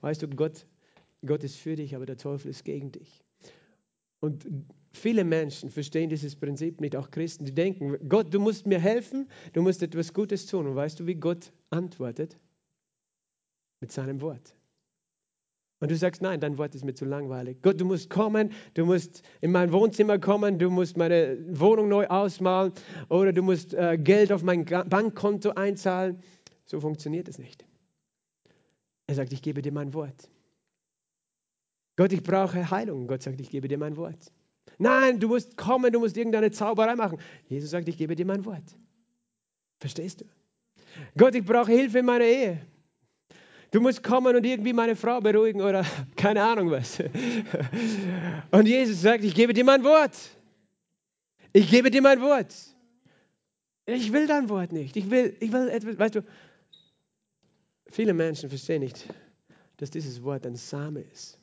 [0.00, 0.66] weißt du, Gott,
[1.24, 3.22] Gott ist für dich, aber der Teufel ist gegen dich.
[4.20, 4.46] Und
[4.92, 9.28] viele Menschen verstehen dieses Prinzip nicht, auch Christen, die denken, Gott, du musst mir helfen,
[9.52, 10.66] du musst etwas Gutes tun.
[10.66, 12.38] Und weißt du, wie Gott antwortet?
[13.80, 14.55] Mit seinem Wort.
[15.78, 17.58] Und du sagst, nein, dein Wort ist mir zu langweilig.
[17.60, 22.06] Gott, du musst kommen, du musst in mein Wohnzimmer kommen, du musst meine Wohnung neu
[22.06, 22.72] ausmalen
[23.10, 26.22] oder du musst äh, Geld auf mein Bankkonto einzahlen.
[26.64, 27.66] So funktioniert es nicht.
[29.06, 30.30] Er sagt, ich gebe dir mein Wort.
[31.96, 33.06] Gott, ich brauche Heilung.
[33.06, 34.32] Gott sagt, ich gebe dir mein Wort.
[34.78, 37.18] Nein, du musst kommen, du musst irgendeine Zauberei machen.
[37.48, 38.76] Jesus sagt, ich gebe dir mein Wort.
[39.78, 40.24] Verstehst du?
[41.16, 42.66] Gott, ich brauche Hilfe in meiner Ehe.
[43.70, 45.84] Du musst kommen und irgendwie meine Frau beruhigen oder
[46.16, 47.02] keine Ahnung was.
[48.50, 50.16] Und Jesus sagt, ich gebe dir mein Wort.
[51.52, 52.54] Ich gebe dir mein Wort.
[53.86, 54.96] Ich will dein Wort nicht.
[54.96, 56.24] Ich will, ich will etwas, weißt du,
[57.90, 59.06] viele Menschen verstehen nicht,
[59.76, 61.38] dass dieses Wort ein Same ist.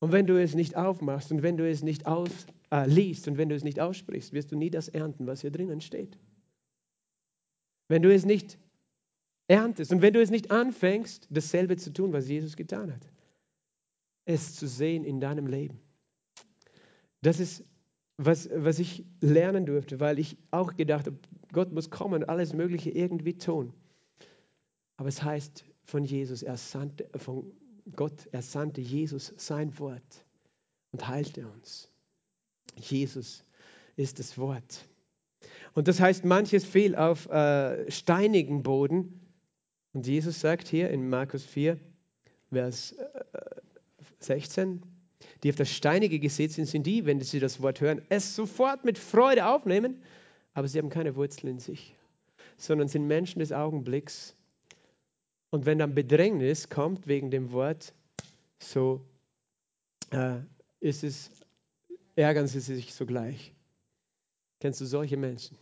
[0.00, 2.30] Und wenn du es nicht aufmachst und wenn du es nicht aus,
[2.70, 5.50] äh, liest und wenn du es nicht aussprichst, wirst du nie das ernten, was hier
[5.50, 6.18] drinnen steht.
[7.88, 8.58] Wenn du es nicht
[9.48, 9.92] erntest.
[9.92, 13.08] Und wenn du es nicht anfängst, dasselbe zu tun, was Jesus getan hat,
[14.24, 15.78] es zu sehen in deinem Leben.
[17.22, 17.64] Das ist,
[18.16, 21.18] was, was ich lernen durfte, weil ich auch gedacht habe,
[21.52, 23.72] Gott muss kommen und alles Mögliche irgendwie tun.
[24.96, 27.52] Aber es heißt von Jesus, er sandte, von
[27.94, 30.24] Gott, er sandte Jesus sein Wort
[30.90, 31.90] und heilte uns.
[32.76, 33.44] Jesus
[33.96, 34.84] ist das Wort.
[35.74, 39.25] Und das heißt, manches fiel auf äh, steinigen Boden
[39.96, 41.78] und Jesus sagt hier in Markus 4,
[42.52, 42.94] Vers
[44.18, 48.02] 16, äh, die auf das Steinige gesät sind, sind die, wenn sie das Wort hören,
[48.10, 50.02] es sofort mit Freude aufnehmen,
[50.52, 51.96] aber sie haben keine Wurzeln in sich,
[52.58, 54.36] sondern sind Menschen des Augenblicks.
[55.48, 57.94] Und wenn dann Bedrängnis kommt wegen dem Wort,
[58.58, 59.00] so
[60.10, 60.40] äh,
[60.80, 61.30] ist es,
[62.16, 63.54] ärgern sie sich sogleich.
[64.60, 65.56] Kennst du solche Menschen?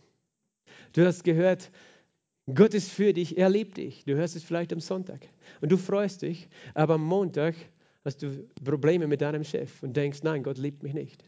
[0.91, 1.71] Du hast gehört,
[2.53, 4.05] Gott ist für dich, er liebt dich.
[4.05, 5.27] Du hörst es vielleicht am Sonntag
[5.61, 7.55] und du freust dich, aber am Montag
[8.03, 11.23] hast du Probleme mit deinem Chef und denkst, nein, Gott liebt mich nicht.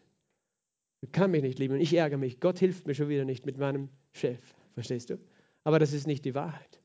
[1.01, 2.39] Er kann mich nicht lieben und ich ärgere mich.
[2.39, 4.39] Gott hilft mir schon wieder nicht mit meinem Chef.
[4.73, 5.17] Verstehst du?
[5.63, 6.81] Aber das ist nicht die Wahrheit.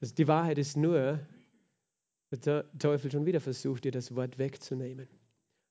[0.00, 1.20] Also die Wahrheit ist nur,
[2.30, 5.08] der Teufel schon wieder versucht, dir das Wort wegzunehmen.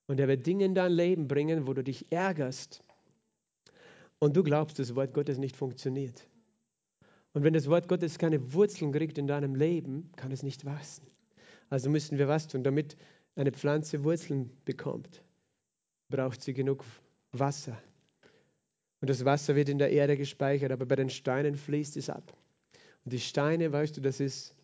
[0.08, 2.84] Und er wird Dinge in dein Leben bringen, wo du dich ärgerst
[4.20, 6.29] und du glaubst, das Wort Gottes nicht funktioniert.
[7.34, 11.08] Und wenn das Wort Gottes keine Wurzeln kriegt in deinem Leben, kann es nicht wachsen.
[11.70, 12.98] Also müssen wir was tun, damit
[13.36, 15.22] eine Pflanze Wurzeln bekommt,
[16.10, 16.84] braucht sie genug
[17.32, 17.78] Wasser.
[19.02, 22.36] Und das Wasser wird in der Erde gespeichert, aber bei den Steinen fließt es ab.
[23.06, 24.56] Und die Steine, weißt du, das ist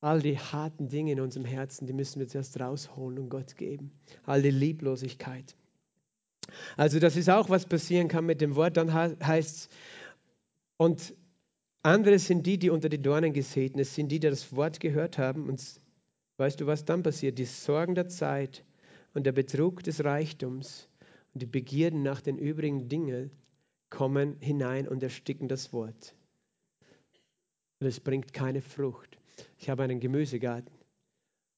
[0.00, 3.92] all die harten Dinge in unserem Herzen, die müssen wir zuerst rausholen und Gott geben.
[4.24, 5.54] All die Lieblosigkeit.
[6.76, 8.76] Also das ist auch, was passieren kann mit dem Wort.
[8.76, 9.68] Dann heißt es,
[10.78, 11.14] und
[11.82, 15.18] andere sind die, die unter die Dornen gesät Es sind die, die das Wort gehört
[15.18, 15.48] haben.
[15.48, 15.80] Und
[16.36, 17.38] weißt du, was dann passiert?
[17.38, 18.64] Die Sorgen der Zeit
[19.14, 20.88] und der Betrug des Reichtums
[21.34, 23.30] und die Begierden nach den übrigen Dingen
[23.88, 26.14] kommen hinein und ersticken das Wort.
[27.80, 29.18] Und es bringt keine Frucht.
[29.58, 30.72] Ich habe einen Gemüsegarten.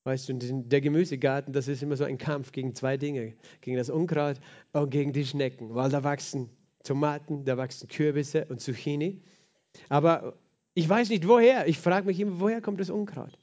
[0.04, 3.34] Weißt du, der Gemüsegarten, das ist immer so ein Kampf gegen zwei Dinge.
[3.60, 4.40] Gegen das Unkraut
[4.72, 5.74] und gegen die Schnecken.
[5.74, 6.48] Weil da wachsen
[6.82, 9.20] Tomaten, da wachsen Kürbisse und Zucchini.
[9.88, 10.34] Aber
[10.74, 11.66] ich weiß nicht woher.
[11.68, 13.38] Ich frage mich immer, woher kommt das Unkraut?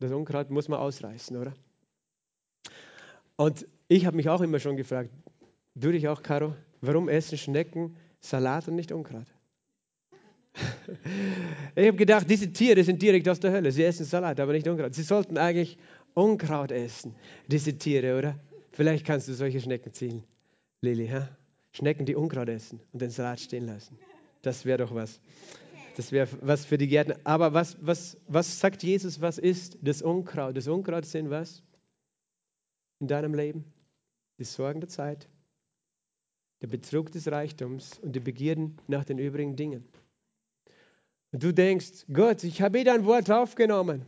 [0.00, 1.54] Das Unkraut muss man ausreißen, oder?
[3.36, 5.10] Und ich habe mich auch immer schon gefragt,
[5.74, 9.26] du dich auch, Caro, warum essen Schnecken Salat und nicht Unkraut?
[11.74, 13.72] ich habe gedacht, diese Tiere sind direkt aus der Hölle.
[13.72, 14.94] Sie essen Salat, aber nicht Unkraut.
[14.94, 15.78] Sie sollten eigentlich
[16.14, 17.14] Unkraut essen,
[17.48, 18.38] diese Tiere, oder?
[18.70, 20.22] Vielleicht kannst du solche Schnecken ziehen,
[20.80, 21.08] Lili.
[21.08, 21.28] Ha?
[21.74, 23.98] Schnecken, die Unkraut essen und den Salat stehen lassen.
[24.42, 25.20] Das wäre doch was.
[25.96, 27.16] Das wäre was für die Gärtner.
[27.24, 30.56] Aber was, was, was sagt Jesus, was ist das Unkraut?
[30.56, 31.62] Das Unkraut sind was?
[33.00, 33.64] In deinem Leben?
[34.38, 35.28] Die Sorgen der Zeit,
[36.62, 39.84] der Betrug des Reichtums und die Begierden nach den übrigen Dingen.
[41.32, 44.06] Und du denkst, Gott, ich habe eh dein Wort aufgenommen.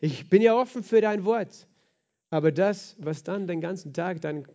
[0.00, 1.66] Ich bin ja offen für dein Wort.
[2.30, 4.46] Aber das, was dann den ganzen Tag dein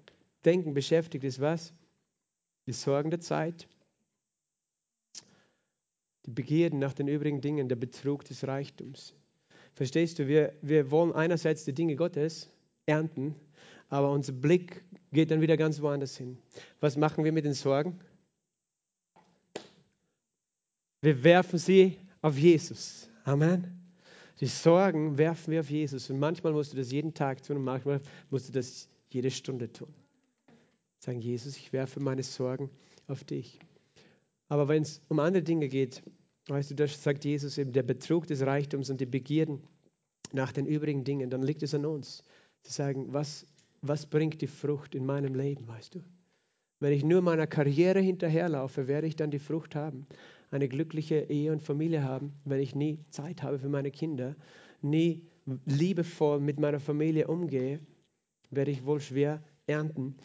[0.45, 1.73] Denken beschäftigt, ist was?
[2.67, 3.67] Die Sorgen der Zeit,
[6.25, 9.13] die Begierden nach den übrigen Dingen, der Betrug des Reichtums.
[9.73, 12.49] Verstehst du, wir, wir wollen einerseits die Dinge Gottes
[12.85, 13.35] ernten,
[13.89, 16.37] aber unser Blick geht dann wieder ganz woanders hin.
[16.79, 17.99] Was machen wir mit den Sorgen?
[21.01, 23.09] Wir werfen sie auf Jesus.
[23.25, 23.83] Amen.
[24.39, 26.09] Die Sorgen werfen wir auf Jesus.
[26.09, 29.71] Und manchmal musst du das jeden Tag tun und manchmal musst du das jede Stunde
[29.71, 29.93] tun.
[31.03, 32.69] Sagen, Jesus, ich werfe meine Sorgen
[33.07, 33.59] auf dich.
[34.47, 36.01] Aber wenn es um andere Dinge geht,
[36.47, 39.61] weißt du, das sagt Jesus eben, der Betrug des Reichtums und die Begierden
[40.31, 42.23] nach den übrigen Dingen, dann liegt es an uns,
[42.61, 43.45] zu sagen, was,
[43.81, 45.99] was bringt die Frucht in meinem Leben, weißt du?
[46.79, 50.07] Wenn ich nur meiner Karriere hinterherlaufe, werde ich dann die Frucht haben
[50.53, 54.35] eine glückliche Ehe und Familie haben, wenn ich nie Zeit habe für meine Kinder,
[54.81, 55.23] nie
[55.65, 57.79] liebevoll mit meiner Familie umgehe,
[58.51, 60.15] werde ich wohl schwer ernten.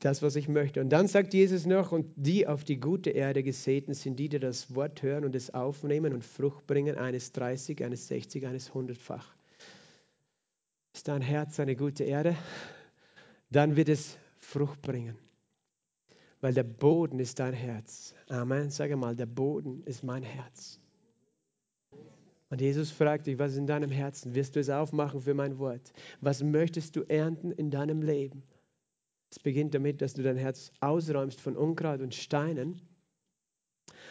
[0.00, 0.82] Das, was ich möchte.
[0.82, 4.38] Und dann sagt Jesus noch, und die auf die gute Erde gesäten sind die, die
[4.38, 9.34] das Wort hören und es aufnehmen und Frucht bringen, eines 30, eines 60, eines 100-fach.
[10.94, 12.36] Ist dein Herz eine gute Erde?
[13.50, 15.16] Dann wird es Frucht bringen
[16.42, 18.14] weil der Boden ist dein Herz.
[18.28, 18.68] Amen.
[18.70, 20.80] Sage mal, der Boden ist mein Herz.
[22.50, 24.34] Und Jesus fragt dich, was ist in deinem Herzen?
[24.34, 25.92] Wirst du es aufmachen für mein Wort?
[26.20, 28.42] Was möchtest du ernten in deinem Leben?
[29.32, 32.82] Es beginnt damit, dass du dein Herz ausräumst von Unkraut und Steinen,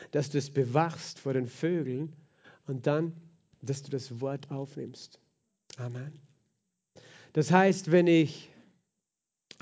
[0.09, 2.15] dass du es bewachst vor den Vögeln
[2.65, 3.13] und dann,
[3.61, 5.19] dass du das Wort aufnimmst.
[5.77, 6.19] Amen.
[7.33, 8.49] Das heißt, wenn ich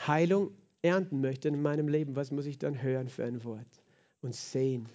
[0.08, 3.82] Heilung ernten möchte in meinem Leben, was muss ich dann hören für ein Wort?
[4.22, 4.88] Und sehen.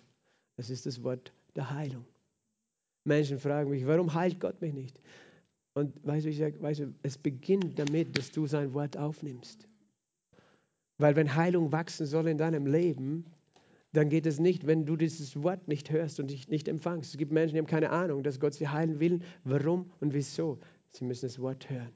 [0.56, 2.06] Das ist das Wort der Heilung.
[3.04, 4.98] Menschen fragen mich, warum heilt Gott mich nicht?
[5.74, 9.68] Und weißt du, ich sage, weißt du, es beginnt damit, dass du sein Wort aufnimmst.
[10.98, 13.24] Weil wenn Heilung wachsen soll in deinem Leben,
[13.92, 17.12] dann geht es nicht, wenn du dieses Wort nicht hörst und dich nicht empfangst.
[17.12, 19.20] Es gibt Menschen, die haben keine Ahnung, dass Gott sie heilen will.
[19.44, 20.58] Warum und wieso?
[20.88, 21.92] Sie müssen das Wort hören.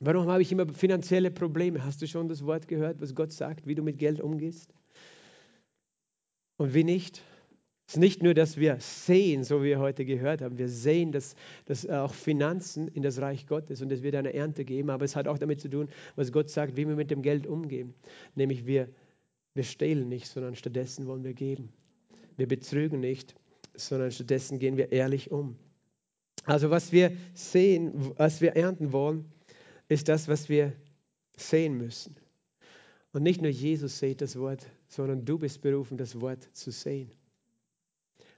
[0.00, 1.84] Warum habe ich immer finanzielle Probleme?
[1.84, 4.74] Hast du schon das Wort gehört, was Gott sagt, wie du mit Geld umgehst?
[6.56, 7.22] Und wie nicht?
[7.86, 11.12] Es ist nicht nur, dass wir sehen, so wie wir heute gehört haben, wir sehen,
[11.12, 11.34] dass,
[11.66, 15.14] dass auch Finanzen in das Reich Gottes und es wird eine Ernte geben, aber es
[15.16, 17.92] hat auch damit zu tun, was Gott sagt, wie wir mit dem Geld umgehen.
[18.34, 18.88] Nämlich wir,
[19.52, 21.68] wir stehlen nicht, sondern stattdessen wollen wir geben.
[22.36, 23.34] Wir betrügen nicht,
[23.74, 25.56] sondern stattdessen gehen wir ehrlich um.
[26.46, 29.26] Also was wir sehen, was wir ernten wollen,
[29.88, 30.72] ist das, was wir
[31.36, 32.16] sehen müssen.
[33.12, 37.10] Und nicht nur Jesus sieht das Wort, sondern du bist berufen, das Wort zu sehen.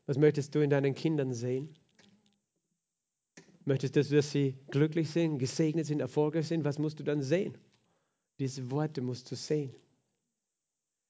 [0.07, 1.75] Was möchtest du in deinen Kindern sehen?
[3.65, 6.65] Möchtest du, dass sie glücklich sind, gesegnet sind, erfolgreich sind?
[6.65, 7.59] Was musst du dann sehen?
[8.39, 9.75] Diese Worte musst du sehen.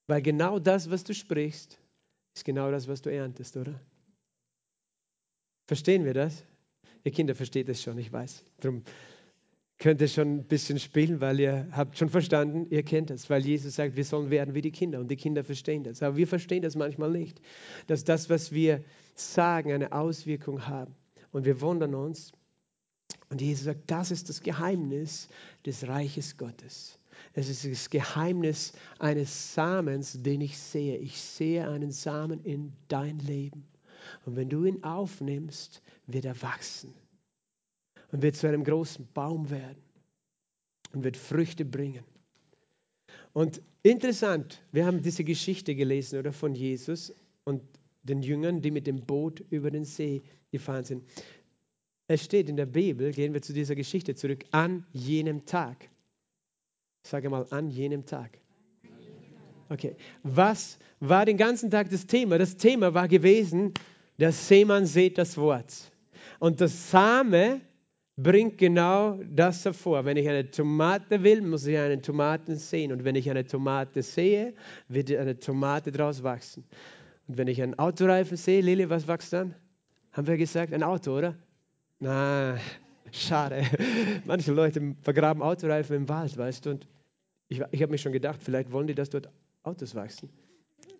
[0.06, 1.78] Weil genau das, was du sprichst,
[2.34, 3.78] ist genau das, was du erntest, oder?
[5.66, 6.44] Verstehen wir das?
[7.04, 8.44] Ihr Kinder versteht es schon, ich weiß.
[8.60, 8.82] Darum
[9.78, 13.44] könnt ihr schon ein bisschen spielen, weil ihr habt schon verstanden, ihr kennt es, weil
[13.44, 16.02] Jesus sagt, wir sollen werden wie die Kinder und die Kinder verstehen das.
[16.02, 17.40] Aber wir verstehen das manchmal nicht,
[17.86, 18.82] dass das, was wir
[19.14, 20.94] sagen, eine Auswirkung haben.
[21.32, 22.32] Und wir wundern uns.
[23.28, 25.28] Und Jesus sagt, das ist das Geheimnis
[25.66, 26.98] des Reiches Gottes.
[27.34, 30.96] Es ist das Geheimnis eines Samens, den ich sehe.
[30.96, 33.66] Ich sehe einen Samen in dein Leben.
[34.24, 36.94] Und wenn du ihn aufnimmst, wird er wachsen
[38.12, 39.82] und wird zu einem großen Baum werden
[40.92, 42.04] und wird Früchte bringen.
[43.32, 47.12] Und interessant, wir haben diese Geschichte gelesen oder von Jesus
[47.44, 47.62] und
[48.02, 51.04] den Jüngern, die mit dem Boot über den See gefahren sind.
[52.08, 55.88] Es steht in der Bibel, gehen wir zu dieser Geschichte zurück, an jenem Tag.
[57.02, 58.38] Ich sage mal, an jenem Tag.
[59.68, 62.38] Okay, was war den ganzen Tag das Thema?
[62.38, 63.74] Das Thema war gewesen,
[64.18, 65.92] der Seemann sät das Wort.
[66.38, 67.60] Und das Same
[68.16, 70.04] bringt genau das hervor.
[70.04, 72.92] Wenn ich eine Tomate will, muss ich eine Tomate sehen.
[72.92, 74.54] Und wenn ich eine Tomate sehe,
[74.88, 76.64] wird eine Tomate daraus wachsen.
[77.28, 79.54] Und wenn ich einen Autoreifen sehe, Lili, was wächst dann?
[80.12, 81.34] Haben wir gesagt, ein Auto, oder?
[81.98, 82.56] Na,
[83.12, 83.62] schade.
[84.24, 86.70] Manche Leute vergraben Autoreifen im Wald, weißt du.
[86.70, 86.86] Und
[87.48, 89.28] ich, ich habe mir schon gedacht, vielleicht wollen die, dass dort
[89.62, 90.30] Autos wachsen.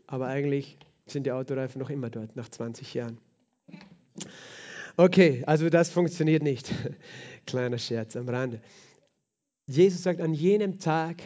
[0.07, 0.77] Aber eigentlich
[1.07, 3.19] sind die Autoreifen noch immer dort, nach 20 Jahren.
[4.97, 6.73] Okay, also das funktioniert nicht.
[7.47, 8.61] Kleiner Scherz am Rande.
[9.67, 11.23] Jesus sagt, an jenem Tag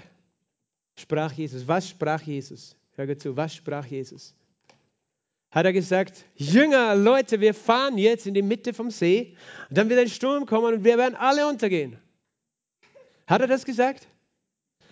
[0.97, 1.69] sprach Jesus.
[1.69, 2.77] Was sprach Jesus?
[2.97, 4.35] Hör zu, was sprach Jesus?
[5.51, 9.37] Hat er gesagt, Jünger, Leute, wir fahren jetzt in die Mitte vom See,
[9.69, 11.99] und dann wird ein Sturm kommen und wir werden alle untergehen.
[13.27, 14.07] Hat er das gesagt?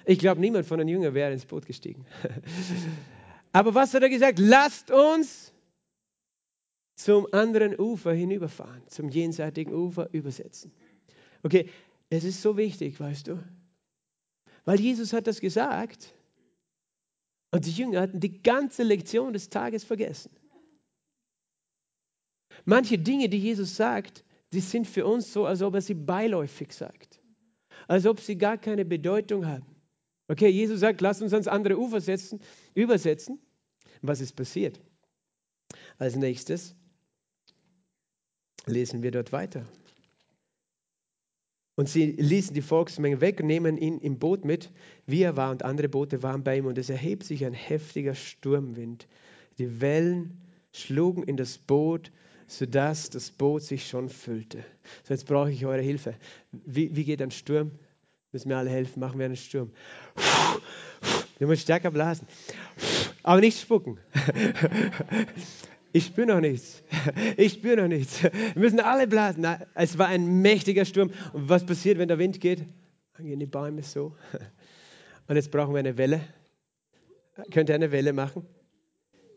[0.05, 2.07] Ich glaube, niemand von den Jüngern wäre ins Boot gestiegen.
[3.53, 4.39] Aber was hat er gesagt?
[4.39, 5.48] Lasst uns
[6.99, 10.73] zum anderen Ufer hinüberfahren, zum jenseitigen Ufer übersetzen.
[11.45, 11.71] Okay,
[12.11, 13.43] es ist so wichtig, weißt du,
[14.65, 16.13] weil Jesus hat das gesagt
[17.53, 20.33] und die Jünger hatten die ganze Lektion des Tages vergessen.
[22.65, 26.73] Manche Dinge, die Jesus sagt, die sind für uns so, als ob er sie beiläufig
[26.73, 27.21] sagt,
[27.87, 29.77] als ob sie gar keine Bedeutung haben.
[30.27, 32.41] Okay, Jesus sagt, lass uns ans andere Ufer setzen,
[32.75, 33.39] übersetzen.
[34.03, 34.81] Was ist passiert?
[35.97, 36.75] Als nächstes
[38.69, 39.65] lesen wir dort weiter.
[41.77, 44.73] Und sie ließen die Volksmenge weg und nehmen ihn im Boot mit,
[45.07, 46.67] wie er war, und andere Boote waren bei ihm.
[46.67, 49.07] Und es erhebt sich ein heftiger Sturmwind.
[49.59, 50.41] Die Wellen
[50.73, 52.11] schlugen in das Boot,
[52.49, 54.65] sodass das Boot sich schon füllte.
[55.05, 56.15] So, jetzt brauche ich eure Hilfe.
[56.51, 57.71] Wie, wie geht ein Sturm?
[58.33, 59.71] Müssen wir alle helfen, machen wir einen Sturm.
[61.39, 62.27] Du musst stärker blasen.
[63.23, 64.01] Aber nicht spucken.
[65.93, 66.83] Ich spüre noch nichts.
[67.37, 68.23] Ich spüre noch nichts.
[68.23, 69.47] Wir müssen alle blasen.
[69.75, 71.11] Es war ein mächtiger Sturm.
[71.33, 72.65] Und was passiert, wenn der Wind geht?
[73.17, 74.15] Dann gehen die Bäume so.
[75.29, 76.21] Und jetzt brauchen wir eine Welle.
[77.53, 78.47] Könnt ihr eine Welle machen?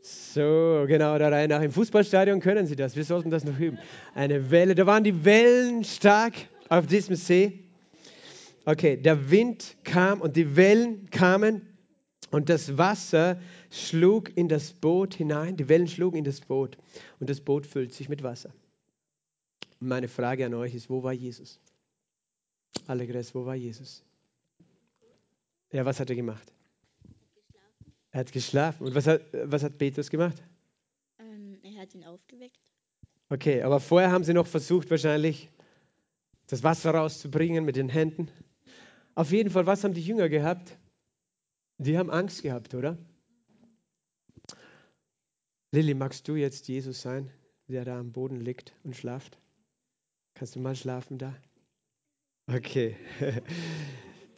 [0.01, 1.61] So, genau, da rein nach.
[1.61, 2.95] Im Fußballstadion können Sie das.
[2.95, 3.77] Wir sollten das noch üben.
[4.15, 4.73] Eine Welle.
[4.73, 6.33] Da waren die Wellen stark
[6.69, 7.65] auf diesem See.
[8.65, 11.61] Okay, der Wind kam und die Wellen kamen
[12.31, 13.39] und das Wasser
[13.71, 16.77] schlug in das Boot hinein, die Wellen schlugen in das Boot
[17.19, 18.53] und das Boot füllt sich mit Wasser.
[19.79, 21.59] Meine Frage an euch ist, wo war Jesus?
[22.85, 24.03] Allegres, wo war Jesus?
[25.71, 26.53] Ja, was hat er gemacht?
[28.11, 28.87] Er hat geschlafen.
[28.87, 30.43] Und was hat, was hat Petrus gemacht?
[31.17, 32.59] Ähm, er hat ihn aufgeweckt.
[33.29, 35.49] Okay, aber vorher haben sie noch versucht, wahrscheinlich
[36.47, 38.29] das Wasser rauszubringen mit den Händen.
[39.15, 40.77] Auf jeden Fall, was haben die Jünger gehabt?
[41.77, 42.97] Die haben Angst gehabt, oder?
[45.71, 47.31] Lilly, magst du jetzt Jesus sein,
[47.67, 49.39] der da am Boden liegt und schlaft?
[50.33, 51.35] Kannst du mal schlafen da?
[52.47, 52.95] Okay.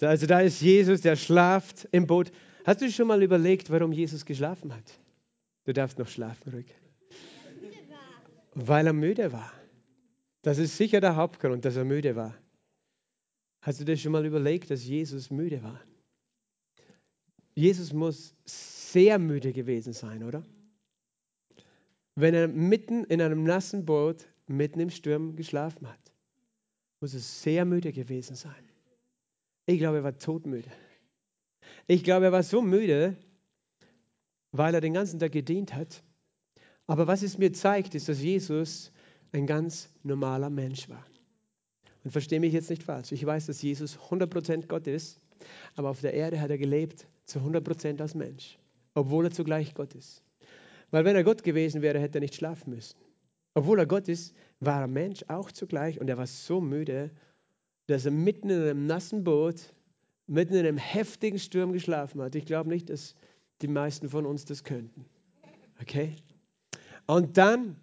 [0.01, 2.29] Also da ist Jesus, der schlaft im Boot.
[2.65, 4.99] Hast du schon mal überlegt, warum Jesus geschlafen hat?
[5.63, 6.65] Du darfst noch schlafen, ruhig.
[8.53, 9.49] Weil er müde war.
[10.41, 12.35] Das ist sicher der Hauptgrund, dass er müde war.
[13.61, 15.79] Hast du dir schon mal überlegt, dass Jesus müde war?
[17.55, 20.43] Jesus muss sehr müde gewesen sein, oder?
[22.15, 26.13] Wenn er mitten in einem nassen Boot, mitten im Sturm geschlafen hat,
[26.99, 28.69] muss es sehr müde gewesen sein.
[29.65, 30.69] Ich glaube, er war todmüde.
[31.87, 33.17] Ich glaube, er war so müde,
[34.51, 36.03] weil er den ganzen Tag gedient hat.
[36.87, 38.91] Aber was es mir zeigt, ist, dass Jesus
[39.31, 41.05] ein ganz normaler Mensch war.
[42.03, 43.11] Und verstehe mich jetzt nicht falsch.
[43.11, 45.19] Ich weiß, dass Jesus 100% Gott ist,
[45.75, 48.59] aber auf der Erde hat er gelebt zu 100% als Mensch,
[48.93, 50.22] obwohl er zugleich Gott ist.
[50.93, 52.95] Weil wenn er Gott gewesen wäre, hätte er nicht schlafen müssen.
[53.55, 57.09] Obwohl er Gott ist, war er Mensch auch zugleich und er war so müde,
[57.87, 59.73] dass er mitten in einem nassen Boot,
[60.27, 62.35] mitten in einem heftigen Sturm geschlafen hat.
[62.35, 63.15] Ich glaube nicht, dass
[63.63, 65.03] die meisten von uns das könnten.
[65.81, 66.15] Okay?
[67.07, 67.75] Und dann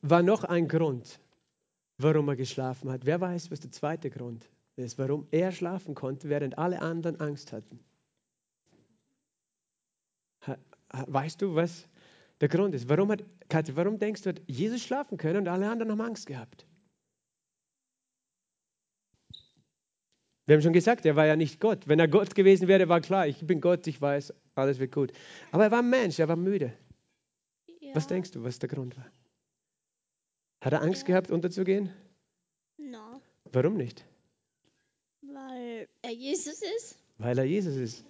[0.00, 1.18] war noch ein Grund,
[1.98, 3.04] warum er geschlafen hat.
[3.04, 7.52] Wer weiß, was der zweite Grund ist, warum er schlafen konnte, während alle anderen Angst
[7.52, 7.80] hatten?
[11.08, 11.88] Weißt du, was
[12.42, 12.88] der Grund ist?
[12.88, 16.26] Warum, hat, Katja, warum denkst du, hat Jesus schlafen können und alle anderen haben Angst
[16.26, 16.66] gehabt?
[20.46, 21.86] Wir haben schon gesagt, er war ja nicht Gott.
[21.86, 25.12] Wenn er Gott gewesen wäre, war klar, ich bin Gott, ich weiß, alles wird gut.
[25.52, 26.76] Aber er war ein Mensch, er war müde.
[27.80, 27.94] Ja.
[27.94, 29.06] Was denkst du, was der Grund war?
[30.62, 31.06] Hat er Angst Ja.
[31.08, 31.90] gehabt, unterzugehen?
[32.76, 33.20] Na,
[33.52, 34.04] Warum nicht?
[35.22, 36.98] weil er Jesus ist.
[37.18, 38.04] Weil er Jesus ist.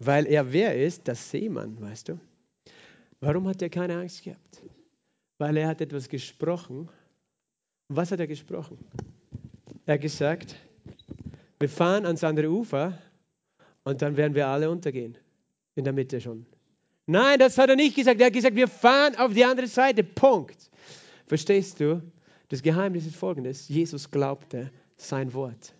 [0.00, 1.06] Weil er wer ist?
[1.06, 2.18] Der Seemann, weißt du?
[3.20, 4.62] Warum hat er keine Angst gehabt?
[5.38, 6.88] Weil er hat etwas gesprochen.
[7.88, 8.78] Was hat er gesprochen?
[9.86, 10.56] Er hat gesagt,
[11.58, 12.98] wir fahren ans andere Ufer
[13.84, 15.16] und dann werden wir alle untergehen.
[15.74, 16.46] In der Mitte schon.
[17.06, 18.20] Nein, das hat er nicht gesagt.
[18.20, 20.02] Er hat gesagt, wir fahren auf die andere Seite.
[20.02, 20.70] Punkt.
[21.26, 22.02] Verstehst du?
[22.48, 23.68] Das Geheimnis ist folgendes.
[23.68, 25.74] Jesus glaubte sein Wort.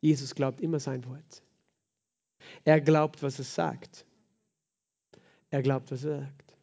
[0.00, 1.42] Jesus glaubt immer sein Wort.
[2.64, 4.04] Er glaubt, was er sagt.
[5.52, 6.56] Er glaubt, was er sagt.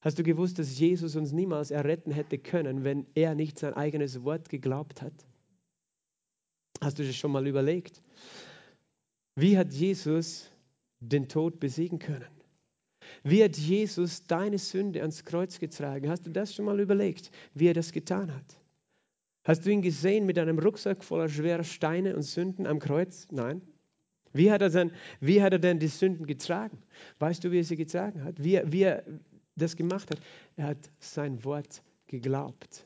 [0.00, 4.24] Hast du gewusst, dass Jesus uns niemals erretten hätte können, wenn er nicht sein eigenes
[4.24, 5.14] Wort geglaubt hat?
[6.80, 8.02] Hast du das schon mal überlegt?
[9.36, 10.50] Wie hat Jesus
[10.98, 12.26] den Tod besiegen können?
[13.22, 16.08] Wie hat Jesus deine Sünde ans Kreuz getragen?
[16.08, 18.60] Hast du das schon mal überlegt, wie er das getan hat?
[19.44, 23.28] Hast du ihn gesehen mit einem Rucksack voller schwerer Steine und Sünden am Kreuz?
[23.30, 23.62] Nein.
[24.36, 26.78] Wie hat er, denn, wie hat er denn die Sünden getragen?
[27.18, 28.42] Weißt du, wie er sie getragen hat?
[28.42, 29.02] Wie, wie er
[29.56, 30.20] das gemacht hat?
[30.56, 32.84] Er hat sein Wort geglaubt.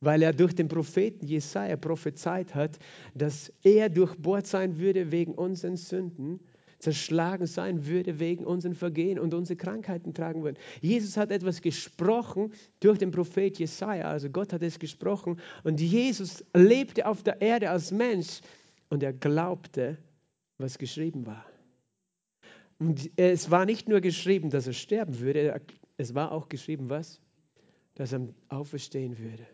[0.00, 2.78] Weil er durch den Propheten Jesaja prophezeit hat,
[3.14, 6.40] dass er durchbohrt sein würde wegen unseren Sünden,
[6.78, 10.60] zerschlagen sein würde wegen unseren Vergehen und unsere Krankheiten tragen würde.
[10.80, 16.44] Jesus hat etwas gesprochen durch den Prophet Jesaja, also Gott hat es gesprochen und Jesus
[16.54, 18.40] lebte auf der Erde als Mensch
[18.90, 19.98] und er glaubte,
[20.58, 21.44] was geschrieben war.
[22.78, 25.60] Und es war nicht nur geschrieben, dass er sterben würde,
[25.96, 27.20] es war auch geschrieben, was?
[27.94, 29.46] Dass er auferstehen würde.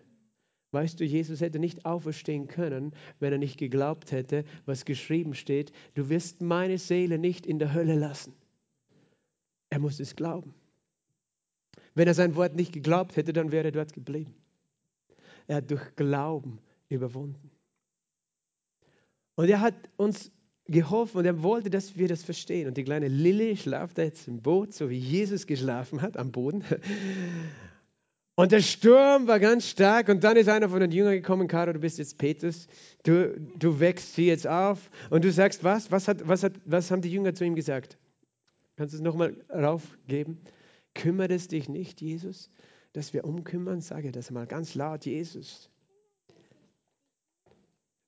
[0.72, 5.72] Weißt du, Jesus hätte nicht auferstehen können, wenn er nicht geglaubt hätte, was geschrieben steht.
[5.94, 8.34] Du wirst meine Seele nicht in der Hölle lassen.
[9.70, 10.52] Er muss es glauben.
[11.94, 14.34] Wenn er sein Wort nicht geglaubt hätte, dann wäre er dort geblieben.
[15.46, 17.50] Er hat durch Glauben überwunden.
[19.36, 20.32] Und er hat uns
[20.66, 22.68] geholfen und er wollte, dass wir das verstehen.
[22.68, 26.32] Und die kleine Lilly schlaft da jetzt im Boot, so wie Jesus geschlafen hat, am
[26.32, 26.64] Boden.
[28.36, 31.72] Und der Sturm war ganz stark und dann ist einer von den Jüngern gekommen, Caro,
[31.72, 32.66] du bist jetzt Petrus,
[33.04, 35.92] du, du wächst sie jetzt auf und du sagst was?
[35.92, 37.96] Was, hat, was, hat, was haben die Jünger zu ihm gesagt?
[38.76, 40.40] Kannst du es nochmal raufgeben?
[40.94, 42.50] Kümmert es dich nicht, Jesus,
[42.92, 43.80] dass wir umkümmern?
[43.80, 45.70] Sage das mal ganz laut, Jesus.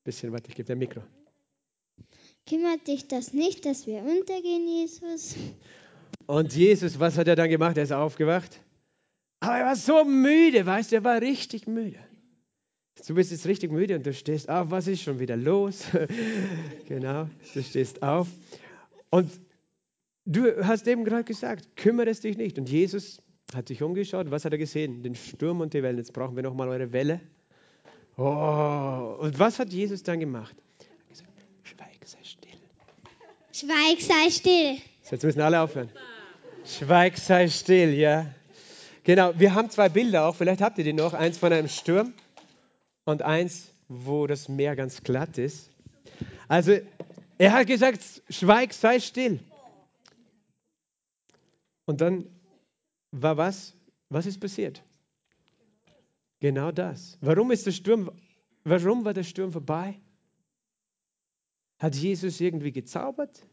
[0.02, 1.02] Bisschen, warte, ich gebe dir Mikro.
[2.48, 5.34] Kümmert dich das nicht, dass wir untergehen, Jesus?
[6.26, 7.76] Und Jesus, was hat er dann gemacht?
[7.76, 8.60] Er ist aufgewacht.
[9.40, 11.98] Aber er war so müde, weißt du, er war richtig müde.
[13.06, 14.70] Du bist jetzt richtig müde und du stehst auf.
[14.70, 15.84] Was ist schon wieder los?
[16.88, 18.28] genau, du stehst auf.
[19.10, 19.30] Und
[20.24, 22.58] du hast eben gerade gesagt, kümmere es dich nicht.
[22.58, 23.22] Und Jesus
[23.54, 24.30] hat sich umgeschaut.
[24.30, 25.02] Was hat er gesehen?
[25.02, 25.98] Den Sturm und die Wellen.
[25.98, 27.20] Jetzt brauchen wir nochmal eure Welle.
[28.16, 30.56] Oh, und was hat Jesus dann gemacht?
[30.80, 31.30] Er hat gesagt,
[31.62, 32.58] Schweig, sei still.
[33.58, 34.78] Schweig, sei still.
[35.10, 35.88] Jetzt müssen alle aufhören.
[36.66, 38.26] Schweig, sei still, ja.
[39.02, 41.14] Genau, wir haben zwei Bilder auch, vielleicht habt ihr die noch.
[41.14, 42.12] Eins von einem Sturm
[43.06, 45.70] und eins, wo das Meer ganz glatt ist.
[46.48, 46.76] Also,
[47.38, 49.40] er hat gesagt, schweig, sei still.
[51.86, 52.26] Und dann
[53.10, 53.72] war was?
[54.10, 54.82] Was ist passiert?
[56.40, 57.16] Genau das.
[57.22, 58.10] Warum ist der Sturm,
[58.64, 59.98] warum war der Sturm vorbei?
[61.78, 63.46] Hat Jesus irgendwie gezaubert?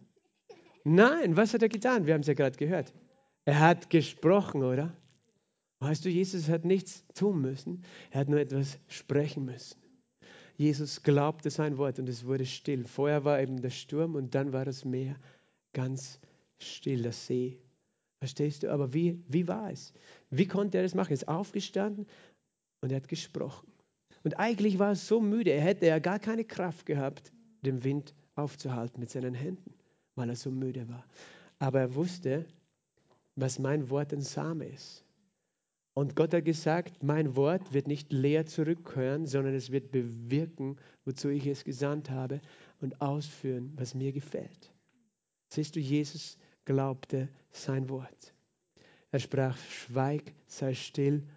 [0.83, 2.05] Nein, was hat er getan?
[2.05, 2.93] Wir haben es ja gerade gehört.
[3.45, 4.95] Er hat gesprochen, oder?
[5.79, 9.81] Weißt du, Jesus hat nichts tun müssen, er hat nur etwas sprechen müssen.
[10.55, 12.85] Jesus glaubte sein Wort und es wurde still.
[12.85, 15.17] Vorher war eben der Sturm und dann war das Meer
[15.73, 16.21] ganz
[16.57, 17.59] still, der See.
[18.19, 18.71] Verstehst du?
[18.71, 19.93] Aber wie, wie war es?
[20.29, 21.09] Wie konnte er das machen?
[21.09, 22.05] Er ist aufgestanden
[22.79, 23.67] und er hat gesprochen.
[24.23, 27.33] Und eigentlich war er so müde, er hätte ja gar keine Kraft gehabt,
[27.63, 29.73] den Wind aufzuhalten mit seinen Händen,
[30.15, 31.05] weil er so müde war.
[31.59, 32.45] Aber er wusste,
[33.35, 35.03] was mein Wort ein Same ist.
[35.95, 41.29] Und Gott hat gesagt, mein Wort wird nicht leer zurückkehren, sondern es wird bewirken, wozu
[41.29, 42.41] ich es gesandt habe
[42.81, 44.73] und ausführen, was mir gefällt.
[45.49, 48.33] Siehst du, Jesus glaubte sein Wort.
[49.11, 51.27] Er sprach, schweig, sei still.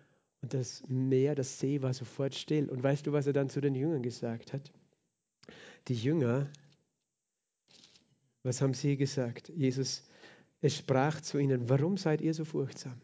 [0.40, 2.70] Und das Meer, das See war sofort still.
[2.70, 4.72] Und weißt du, was er dann zu den Jüngern gesagt hat?
[5.88, 6.50] Die Jünger,
[8.42, 9.48] was haben sie gesagt?
[9.50, 10.02] Jesus,
[10.60, 13.00] es sprach zu ihnen, warum seid ihr so furchtsam?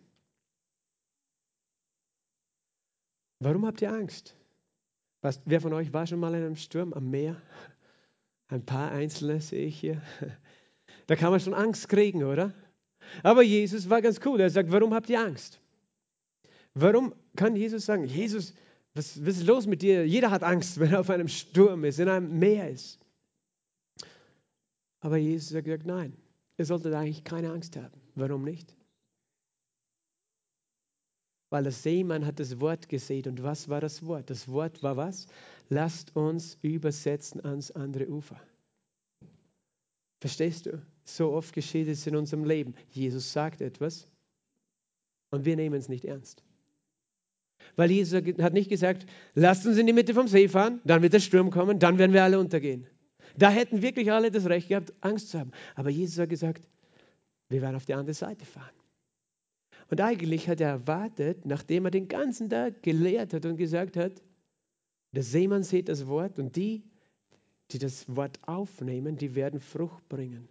[3.39, 4.37] Warum habt ihr Angst?
[5.21, 7.41] Was, wer von euch war schon mal in einem Sturm am Meer?
[8.49, 10.03] Ein paar Einzelne sehe ich hier.
[11.09, 12.55] Da kann man schon Angst kriegen, oder?
[13.25, 14.41] Aber Jesus war ganz cool.
[14.41, 15.61] Er sagt, warum habt ihr Angst?
[16.75, 18.55] Warum kann Jesus sagen, Jesus,
[18.95, 20.07] was, was ist los mit dir?
[20.07, 22.99] Jeder hat Angst, wenn er auf einem Sturm ist, in einem Meer ist.
[25.01, 26.17] Aber Jesus hat gesagt, nein,
[26.59, 28.01] ihr solltet eigentlich keine Angst haben.
[28.15, 28.77] Warum nicht?
[31.51, 33.27] Weil der Seemann hat das Wort gesehen.
[33.27, 34.31] Und was war das Wort?
[34.31, 35.27] Das Wort war was?
[35.69, 38.41] Lasst uns übersetzen ans andere Ufer.
[40.21, 40.81] Verstehst du?
[41.05, 42.75] So oft geschieht es in unserem Leben.
[42.91, 44.07] Jesus sagt etwas
[45.31, 46.43] und wir nehmen es nicht ernst.
[47.77, 51.15] Weil Jesus hat nicht gesagt, lasst uns in die Mitte vom See fahren, dann wird
[51.15, 52.87] der Sturm kommen, dann werden wir alle untergehen.
[53.37, 55.53] Da hätten wirklich alle das Recht gehabt, Angst zu haben.
[55.75, 56.69] Aber Jesus hat gesagt,
[57.49, 58.75] wir werden auf die andere Seite fahren.
[59.91, 64.23] Und eigentlich hat er erwartet, nachdem er den ganzen Tag gelehrt hat und gesagt hat,
[65.13, 66.83] der Seemann sieht das Wort und die,
[67.71, 70.49] die das Wort aufnehmen, die werden Frucht bringen.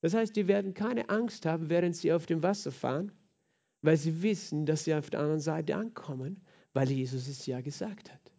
[0.00, 3.12] Das heißt, die werden keine Angst haben, während sie auf dem Wasser fahren,
[3.86, 6.42] weil sie wissen, dass sie auf der anderen Seite ankommen,
[6.74, 8.32] weil Jesus es ja gesagt hat.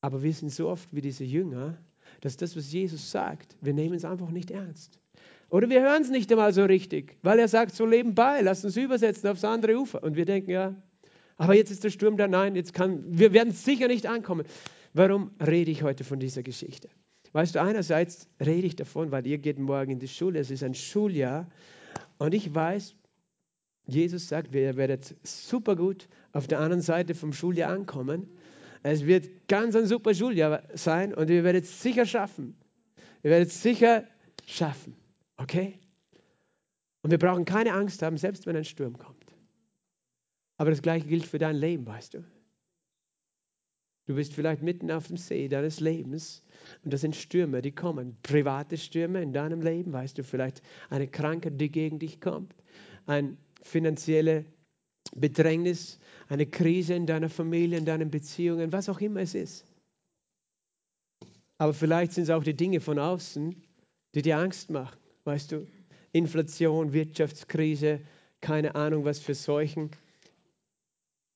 [0.00, 1.76] Aber wir sind so oft wie diese Jünger,
[2.20, 5.00] dass das, was Jesus sagt, wir nehmen es einfach nicht ernst.
[5.50, 8.76] Oder wir hören es nicht einmal so richtig, weil er sagt so nebenbei, lass uns
[8.76, 10.02] übersetzen aufs andere Ufer.
[10.02, 10.74] Und wir denken, ja,
[11.36, 14.46] aber jetzt ist der Sturm da, nein, jetzt kann, wir werden sicher nicht ankommen.
[14.94, 16.88] Warum rede ich heute von dieser Geschichte?
[17.32, 20.62] Weißt du, einerseits rede ich davon, weil ihr geht morgen in die Schule, es ist
[20.62, 21.48] ein Schuljahr
[22.18, 22.94] und ich weiß,
[23.86, 28.28] Jesus sagt, ihr werdet super gut auf der anderen Seite vom Schuljahr ankommen.
[28.82, 32.56] Es wird ganz ein super Schuljahr sein und ihr werdet es sicher schaffen.
[33.22, 34.04] Ihr werdet es sicher
[34.46, 34.96] schaffen.
[35.36, 35.78] Okay?
[37.02, 39.24] Und wir brauchen keine Angst haben, selbst wenn ein Sturm kommt.
[40.56, 42.24] Aber das gleiche gilt für dein Leben, weißt du.
[44.06, 46.44] Du bist vielleicht mitten auf dem See deines Lebens
[46.84, 48.16] und das sind Stürme, die kommen.
[48.22, 52.54] Private Stürme in deinem Leben, weißt du, vielleicht eine Krankheit, die gegen dich kommt,
[53.06, 53.36] ein
[53.66, 54.44] finanzielle
[55.14, 55.98] Bedrängnis,
[56.28, 59.64] eine Krise in deiner Familie, in deinen Beziehungen, was auch immer es ist.
[61.58, 63.54] Aber vielleicht sind es auch die Dinge von außen,
[64.14, 64.98] die dir Angst machen.
[65.24, 65.66] Weißt du,
[66.12, 68.00] Inflation, Wirtschaftskrise,
[68.40, 69.90] keine Ahnung, was für Seuchen.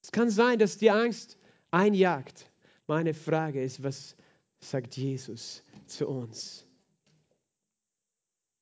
[0.03, 1.39] Es kann sein, dass die Angst
[1.71, 2.51] einjagt.
[2.87, 4.17] Meine Frage ist, was
[4.61, 6.67] sagt Jesus zu uns?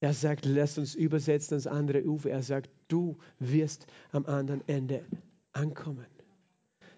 [0.01, 2.31] Er sagt, lass uns übersetzen ans andere Ufer.
[2.31, 5.05] Er sagt, du wirst am anderen Ende
[5.53, 6.07] ankommen.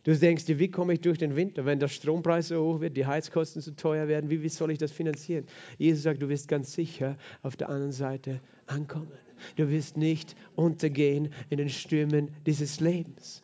[0.03, 2.97] Du denkst dir, wie komme ich durch den Winter, wenn der Strompreis so hoch wird,
[2.97, 5.45] die Heizkosten so teuer werden, wie, wie soll ich das finanzieren?
[5.77, 9.13] Jesus sagt, du wirst ganz sicher auf der anderen Seite ankommen.
[9.57, 13.43] Du wirst nicht untergehen in den Stürmen dieses Lebens.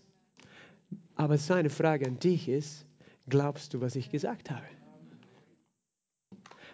[1.14, 2.86] Aber seine Frage an dich ist,
[3.28, 4.66] glaubst du, was ich gesagt habe?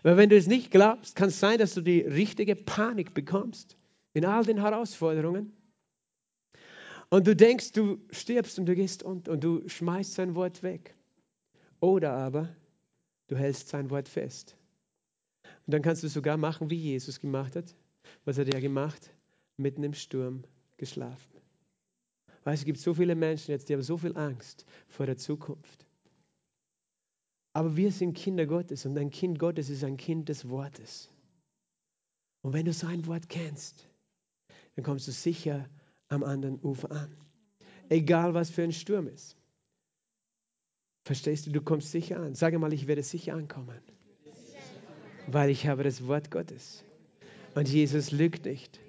[0.05, 3.77] Weil wenn du es nicht glaubst, kann es sein, dass du die richtige Panik bekommst
[4.15, 5.53] in all den Herausforderungen
[7.13, 10.95] und du denkst, du stirbst und du gehst unter und du schmeißt sein Wort weg.
[11.79, 12.49] Oder aber
[13.27, 14.57] du hältst sein Wort fest.
[15.67, 17.75] Und dann kannst du sogar machen, wie Jesus gemacht hat.
[18.25, 19.13] Was hat er gemacht?
[19.59, 20.45] Mitten im Sturm
[20.79, 21.37] geschlafen.
[22.45, 25.19] Weißt du, es gibt so viele Menschen jetzt, die haben so viel Angst vor der
[25.19, 25.85] Zukunft.
[27.53, 31.11] Aber wir sind Kinder Gottes und ein Kind Gottes ist ein Kind des Wortes.
[32.41, 33.87] Und wenn du sein Wort kennst,
[34.77, 35.69] dann kommst du sicher
[36.13, 37.17] am anderen Ufer an.
[37.89, 39.37] Egal was für ein Sturm ist.
[41.05, 42.35] Verstehst du, du kommst sicher an.
[42.35, 43.81] Sage mal, ich werde sicher ankommen.
[45.27, 46.85] Weil ich habe das Wort Gottes.
[47.55, 48.81] Und Jesus lügt nicht.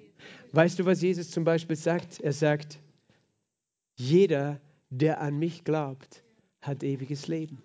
[0.52, 2.20] Weißt du, was Jesus zum Beispiel sagt?
[2.20, 2.78] Er sagt,
[3.96, 4.60] jeder,
[4.90, 6.22] der an mich glaubt,
[6.60, 7.62] hat ewiges Leben.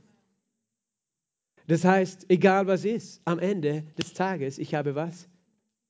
[1.67, 5.29] Das heißt, egal was ist, am Ende des Tages, ich habe was?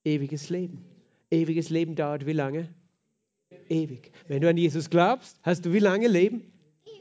[0.03, 0.84] Ewiges Leben.
[1.32, 2.74] Ewiges Leben dauert wie lange?
[3.70, 4.11] Ewig.
[4.28, 6.51] Wenn du an Jesus glaubst, hast du wie lange Leben?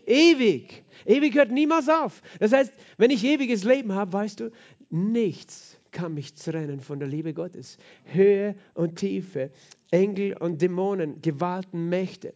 [0.08, 0.82] ewig.
[1.04, 2.22] Ewig hört niemals auf.
[2.40, 4.50] Das heißt, wenn ich ewiges Leben habe, weißt du,
[4.90, 7.78] nichts kann mich trennen von der Liebe Gottes.
[8.04, 9.50] Höhe und Tiefe,
[9.90, 12.34] Engel und Dämonen, Gewalten, Mächte.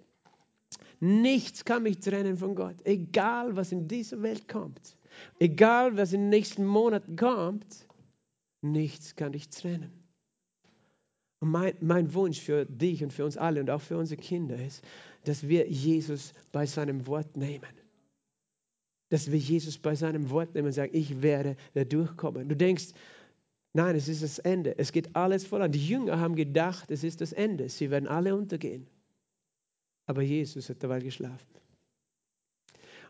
[1.01, 2.77] Nichts kann mich trennen von Gott.
[2.85, 4.97] Egal, was in dieser Welt kommt.
[5.41, 7.87] Egal, was den nächsten Monaten kommt.
[8.63, 10.02] Nichts kann dich trennen.
[11.43, 14.65] Und mein, mein Wunsch für dich und für uns alle und auch für unsere Kinder
[14.65, 14.81] ist,
[15.25, 17.67] dass wir Jesus bei seinem Wort nehmen.
[19.09, 22.49] Dass wir Jesus bei seinem Wort nehmen und sagen, ich werde da durchkommen.
[22.49, 22.91] Du denkst,
[23.73, 24.79] nein, es ist das Ende.
[24.79, 25.73] Es geht alles voran.
[25.73, 27.69] Die Jünger haben gedacht, es ist das Ende.
[27.69, 28.87] Sie werden alle untergehen.
[30.07, 31.59] Aber Jesus hat dabei geschlafen.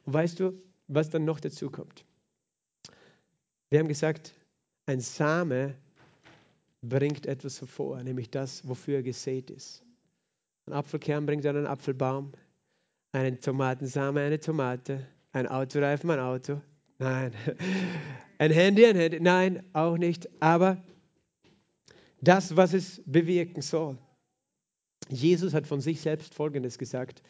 [0.07, 0.55] Und weißt du,
[0.89, 2.07] was dann noch dazu kommt?
[3.69, 4.33] Wir haben gesagt,
[4.87, 5.75] ein Same
[6.83, 9.83] bringt etwas hervor, nämlich das, wofür er gesät ist.
[10.67, 12.33] Ein Apfelkern bringt einen Apfelbaum,
[13.13, 16.61] einen Tomatensamen, eine Tomate, ein Autoreifen, ein Auto.
[16.99, 17.33] Nein.
[18.39, 19.21] Ein Handy, ein Handy.
[19.21, 20.29] Nein, auch nicht.
[20.43, 20.83] Aber
[22.21, 23.97] das, was es bewirken soll.
[25.09, 27.23] Jesus hat von sich selbst Folgendes gesagt.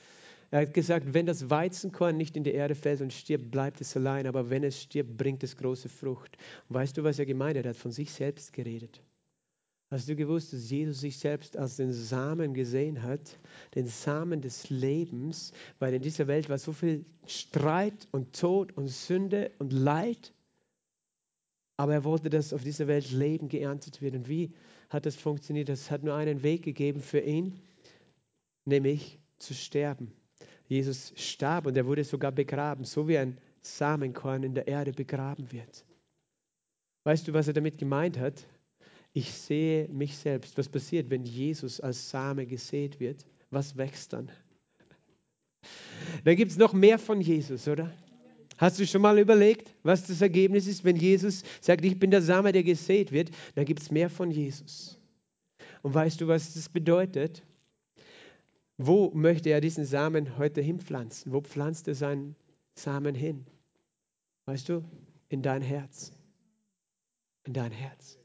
[0.50, 3.94] Er hat gesagt, wenn das Weizenkorn nicht in die Erde fällt und stirbt, bleibt es
[3.94, 6.38] allein, aber wenn es stirbt, bringt es große Frucht.
[6.70, 7.66] Weißt du, was er gemeint hat?
[7.66, 9.02] Er hat von sich selbst geredet.
[9.92, 13.38] Hast du gewusst, dass Jesus sich selbst als den Samen gesehen hat,
[13.74, 18.88] den Samen des Lebens, weil in dieser Welt war so viel Streit und Tod und
[18.88, 20.32] Sünde und Leid,
[21.76, 24.14] aber er wollte, dass auf dieser Welt Leben geerntet wird.
[24.14, 24.54] Und wie
[24.88, 25.68] hat das funktioniert?
[25.68, 27.60] Das hat nur einen Weg gegeben für ihn,
[28.64, 30.10] nämlich zu sterben.
[30.68, 35.52] Jesus starb und er wurde sogar begraben, so wie ein Samenkorn in der Erde begraben
[35.52, 35.84] wird.
[37.04, 38.46] Weißt du, was er damit gemeint hat?
[39.12, 40.56] Ich sehe mich selbst.
[40.56, 43.26] Was passiert, wenn Jesus als Same gesät wird?
[43.50, 44.30] Was wächst dann?
[46.24, 47.92] Dann gibt es noch mehr von Jesus, oder?
[48.56, 52.22] Hast du schon mal überlegt, was das Ergebnis ist, wenn Jesus sagt, ich bin der
[52.22, 53.30] Same, der gesät wird?
[53.54, 54.98] Dann gibt es mehr von Jesus.
[55.82, 57.42] Und weißt du, was das bedeutet?
[58.78, 61.32] Wo möchte er diesen Samen heute hinpflanzen?
[61.32, 62.36] Wo pflanzt er seinen
[62.74, 63.46] Samen hin?
[64.46, 64.84] Weißt du,
[65.28, 66.12] in dein Herz.
[67.44, 68.21] In dein Herz.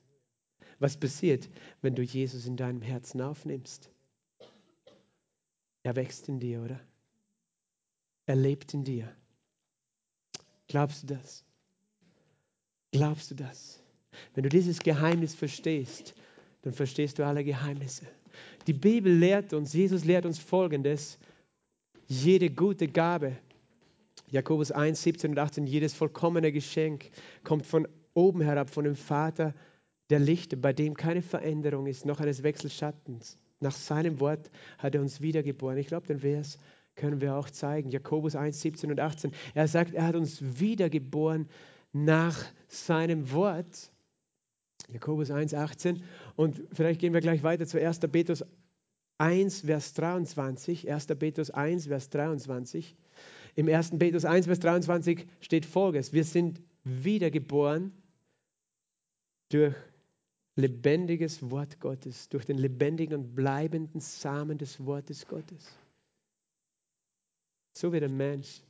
[0.80, 1.50] Was passiert,
[1.82, 3.90] wenn du Jesus in deinem Herzen aufnimmst?
[5.84, 6.80] Er wächst in dir, oder?
[8.26, 9.12] Er lebt in dir.
[10.68, 11.46] Glaubst du das?
[12.92, 13.82] Glaubst du das?
[14.34, 16.14] Wenn du dieses Geheimnis verstehst,
[16.62, 18.06] dann verstehst du alle Geheimnisse.
[18.68, 21.18] Die Bibel lehrt uns, Jesus lehrt uns Folgendes.
[22.08, 23.38] Jede gute Gabe,
[24.30, 27.10] Jakobus 1, 17 und 18, jedes vollkommene Geschenk
[27.44, 29.54] kommt von oben herab, von dem Vater
[30.10, 33.38] der Lichter, bei dem keine Veränderung ist, noch eines Wechselschattens.
[33.60, 35.78] Nach seinem Wort hat er uns wiedergeboren.
[35.78, 36.60] Ich glaube, den Vers
[36.96, 37.90] können wir auch zeigen.
[37.90, 39.32] Jakobus 1, 17 und 18.
[39.54, 41.48] Er sagt, er hat uns wiedergeboren
[41.92, 42.38] nach
[42.68, 43.92] seinem Wort.
[44.90, 46.04] Jakobus 1, 18.
[46.36, 48.00] Und vielleicht gehen wir gleich weiter zu 1.
[48.00, 48.44] Petrus
[49.18, 50.92] 1, Vers 23.
[50.92, 51.08] 1.
[51.08, 52.96] Petrus 1, Vers 23.
[53.56, 53.98] Im 1.
[53.98, 56.14] Petrus 1, Vers 23 steht folgendes.
[56.14, 57.92] Wir sind wiedergeboren
[59.50, 59.76] durch
[60.58, 65.78] lebendiges Wort Gottes, durch den lebendigen und bleibenden Samen des Wortes Gottes.
[67.78, 68.62] So wird ein Mensch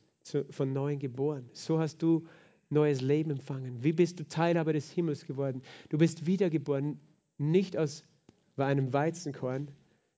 [0.50, 1.48] von neuem geboren.
[1.54, 2.26] So hast du
[2.68, 3.82] neues Leben empfangen.
[3.82, 5.62] Wie bist du Teilhaber des Himmels geworden?
[5.88, 7.00] Du bist wiedergeboren,
[7.38, 8.04] nicht aus
[8.58, 9.70] einem Weizenkorn,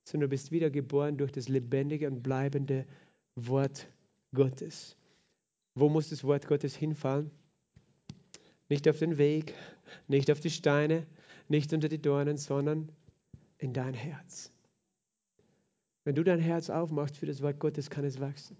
[0.02, 2.84] sondern du bist wiedergeboren durch das lebendige und bleibende
[3.36, 3.86] Wort
[4.34, 4.96] Gottes.
[5.76, 7.30] Wo muss das Wort Gottes hinfallen?
[8.68, 9.54] Nicht auf den Weg,
[10.08, 11.06] nicht auf die Steine,
[11.50, 12.90] nicht unter die Dornen, sondern
[13.58, 14.52] in dein Herz.
[16.04, 18.56] Wenn du dein Herz aufmachst für das Wort Gottes, kann es wachsen.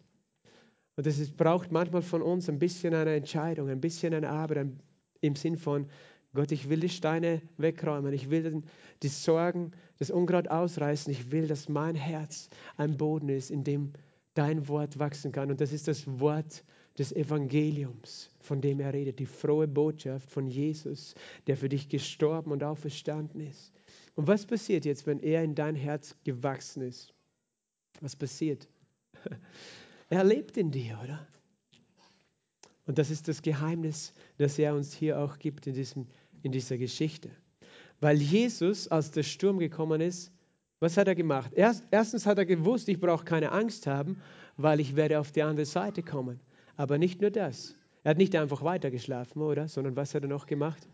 [0.97, 4.69] Und es braucht manchmal von uns ein bisschen eine Entscheidung, ein bisschen eine Arbeit
[5.21, 5.87] im Sinn von,
[6.35, 8.63] Gott, ich will die Steine wegräumen, ich will
[9.03, 13.93] die Sorgen, das Unkraut ausreißen, ich will, dass mein Herz ein Boden ist, in dem
[14.35, 15.51] dein Wort wachsen kann.
[15.51, 16.65] Und das ist das Wort
[17.01, 21.15] des Evangeliums, von dem er redet, die frohe Botschaft von Jesus,
[21.47, 23.73] der für dich gestorben und auferstanden ist.
[24.17, 27.15] Und was passiert jetzt, wenn er in dein Herz gewachsen ist?
[28.01, 28.69] Was passiert?
[30.13, 31.25] Er lebt in dir, oder?
[32.85, 36.09] Und das ist das Geheimnis, das er uns hier auch gibt in, diesem,
[36.43, 37.31] in dieser Geschichte.
[38.01, 40.33] Weil Jesus, als der Sturm gekommen ist,
[40.81, 41.53] was hat er gemacht?
[41.55, 44.21] Erst, erstens hat er gewusst, ich brauche keine Angst haben,
[44.57, 46.41] weil ich werde auf die andere Seite kommen.
[46.81, 47.75] Aber nicht nur das.
[48.05, 49.69] Er hat nicht einfach weitergeschlafen, oder?
[49.69, 50.89] Sondern was hat er noch gemacht?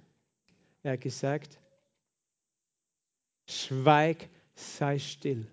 [0.82, 1.61] Er hat gesagt,
[3.49, 5.47] schweig, sei still.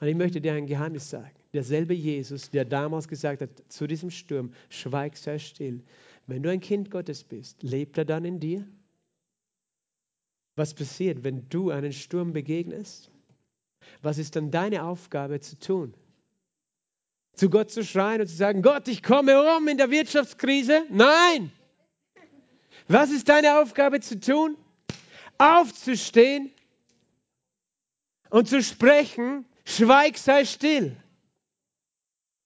[0.00, 1.34] Und ich möchte dir ein Geheimnis sagen.
[1.54, 5.82] derselbe Jesus, der damals gesagt hat zu diesem Sturm, schweig, sei still.
[6.26, 8.68] Wenn du ein Kind Gottes bist, lebt er dann in dir?
[10.56, 13.10] Was passiert, wenn du einen Sturm begegnest?
[14.02, 15.94] Was ist dann deine Aufgabe zu tun?
[17.38, 20.82] Zu Gott zu schreien und zu sagen, Gott, ich komme um in der Wirtschaftskrise?
[20.90, 21.52] Nein!
[22.88, 24.56] Was ist deine Aufgabe zu tun?
[25.38, 26.50] Aufzustehen
[28.30, 30.96] und zu sprechen, schweig, sei still.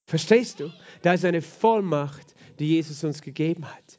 [0.07, 0.71] Verstehst du?
[1.01, 3.99] Da ist eine Vollmacht, die Jesus uns gegeben hat.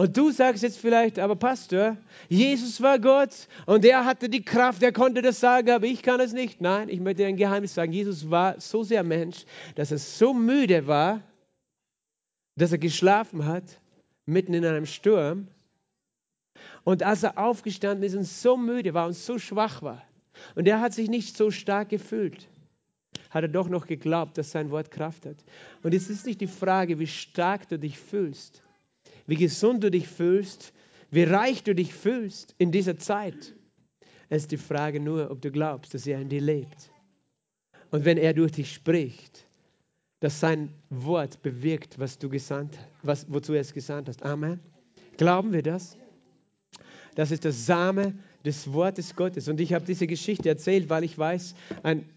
[0.00, 1.96] Und du sagst jetzt vielleicht, aber Pastor,
[2.28, 6.20] Jesus war Gott und er hatte die Kraft, er konnte das sagen, aber ich kann
[6.20, 6.60] es nicht.
[6.60, 7.90] Nein, ich möchte dir ein Geheimnis sagen.
[7.90, 9.44] Jesus war so sehr Mensch,
[9.74, 11.20] dass er so müde war,
[12.54, 13.64] dass er geschlafen hat,
[14.24, 15.48] mitten in einem Sturm.
[16.84, 20.00] Und als er aufgestanden ist und so müde war und so schwach war,
[20.54, 22.46] und er hat sich nicht so stark gefühlt,
[23.30, 25.44] hat er doch noch geglaubt, dass sein Wort Kraft hat.
[25.82, 28.62] Und es ist nicht die Frage, wie stark du dich fühlst
[29.28, 30.72] wie gesund du dich fühlst,
[31.10, 33.54] wie reich du dich fühlst in dieser Zeit.
[34.30, 36.90] Es ist die Frage nur, ob du glaubst, dass er in dir lebt.
[37.90, 39.46] Und wenn er durch dich spricht,
[40.20, 44.22] dass sein Wort bewirkt, was du gesandt, was, wozu er es gesandt hast.
[44.24, 44.60] Amen.
[45.16, 45.96] Glauben wir das?
[47.14, 48.14] Das ist der Same
[48.44, 49.48] des Wortes Gottes.
[49.48, 52.08] Und ich habe diese Geschichte erzählt, weil ich weiß, ein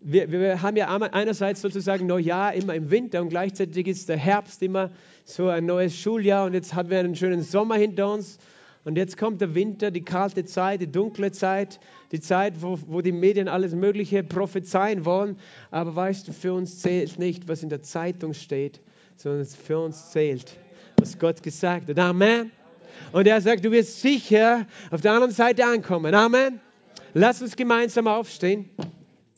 [0.00, 4.62] wir, wir, haben ja einerseits sozusagen Neujahr immer im Winter und gleichzeitig ist der Herbst
[4.62, 4.90] immer
[5.24, 8.38] so ein neues Schuljahr und jetzt haben wir einen schönen Sommer hinter uns
[8.84, 11.80] und jetzt kommt der Winter, die kalte Zeit, die dunkle Zeit,
[12.12, 15.38] die Zeit, wo, wo die Medien alles Mögliche prophezeien wollen.
[15.70, 18.82] Aber weißt du, für uns zählt nicht, was in der Zeitung steht,
[19.16, 20.58] sondern für uns zählt,
[20.98, 21.98] was Gott gesagt hat.
[21.98, 22.50] Amen.
[23.12, 26.14] Und er sagt, du wirst sicher auf der anderen Seite ankommen.
[26.14, 26.60] Amen.
[27.14, 28.68] Lass uns gemeinsam aufstehen.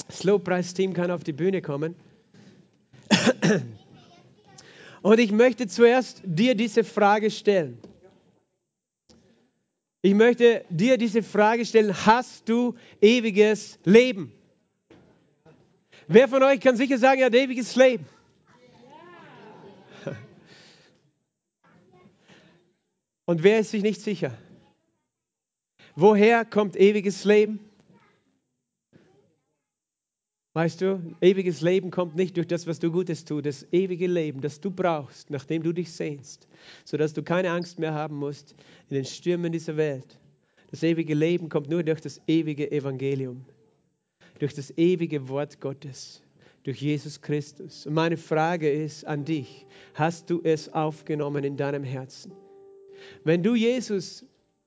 [0.08, 1.96] Das Lobpreisteam kann auf die Bühne kommen.
[5.02, 7.78] Und ich möchte zuerst dir diese Frage stellen.
[10.02, 14.32] Ich möchte dir diese Frage stellen, hast du ewiges Leben?
[16.06, 18.06] Wer von euch kann sicher sagen, er hat ewiges Leben?
[23.24, 24.32] Und wer ist sich nicht sicher?
[25.96, 27.58] Woher kommt ewiges Leben?
[30.56, 33.44] Weißt du, ewiges Leben kommt nicht durch das, was du Gutes tust.
[33.44, 36.48] Das ewige Leben, das du brauchst, nachdem du dich sehnst,
[36.86, 38.54] sodass du keine Angst mehr haben musst
[38.88, 40.18] in den Stürmen dieser Welt.
[40.70, 43.44] Das ewige Leben kommt nur durch das ewige Evangelium,
[44.38, 46.22] durch das ewige Wort Gottes,
[46.62, 47.84] durch Jesus Christus.
[47.84, 52.32] Und meine Frage ist an dich, hast du es aufgenommen in deinem Herzen?
[53.24, 54.24] Wenn du Jesus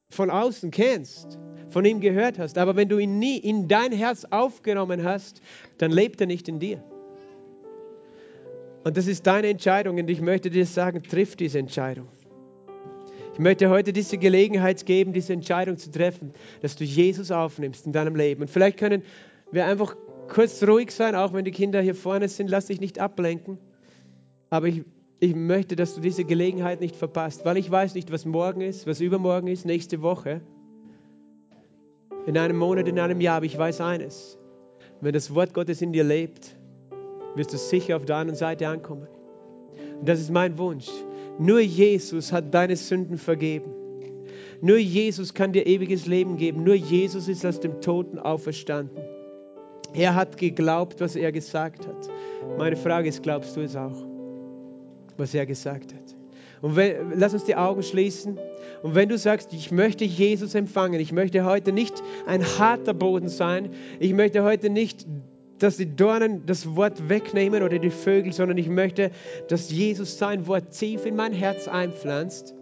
[0.10, 1.40] von außen kennst,
[1.70, 5.42] von ihm gehört hast, aber wenn du ihn nie in dein Herz aufgenommen hast,
[5.78, 6.84] dann lebt er nicht in dir.
[8.84, 12.08] Und das ist deine Entscheidung und ich möchte dir sagen, triff diese Entscheidung.
[13.34, 17.94] Ich möchte heute diese Gelegenheit geben, diese Entscheidung zu treffen, dass du Jesus aufnimmst in
[17.94, 18.42] deinem Leben.
[18.42, 19.04] Und vielleicht können
[19.52, 19.96] wir einfach
[20.28, 23.58] kurz ruhig sein, auch wenn die Kinder hier vorne sind, lass dich nicht ablenken.
[24.50, 24.84] Aber ich
[25.20, 28.88] ich möchte, dass du diese Gelegenheit nicht verpasst, weil ich weiß nicht, was morgen ist,
[28.88, 30.42] was übermorgen ist, nächste Woche,
[32.26, 34.38] in einem Monat, in einem Jahr, aber ich weiß eines.
[35.02, 36.56] Wenn das Wort Gottes in dir lebt,
[37.36, 39.08] wirst du sicher auf der anderen Seite ankommen.
[40.00, 40.90] Und das ist mein Wunsch.
[41.38, 43.72] Nur Jesus hat deine Sünden vergeben.
[44.62, 46.64] Nur Jesus kann dir ewiges Leben geben.
[46.64, 49.02] Nur Jesus ist aus dem Toten auferstanden.
[49.94, 52.10] Er hat geglaubt, was er gesagt hat.
[52.58, 54.09] Meine Frage ist, glaubst du es auch?
[55.20, 56.16] Was er gesagt hat.
[56.62, 58.38] Und wenn, lass uns die Augen schließen.
[58.84, 63.30] Und wenn du sagst, ich möchte Jesus empfangen, ich möchte heute nicht ein harter Boden
[63.30, 65.06] sein, ich möchte heute nicht,
[65.60, 69.12] dass die Dornen das Wort wegnehmen oder die Vögel, sondern ich möchte,
[69.50, 72.56] dass Jesus sein Wort tief in mein Herz einpflanzt.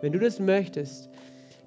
[0.00, 1.10] Wenn du das möchtest,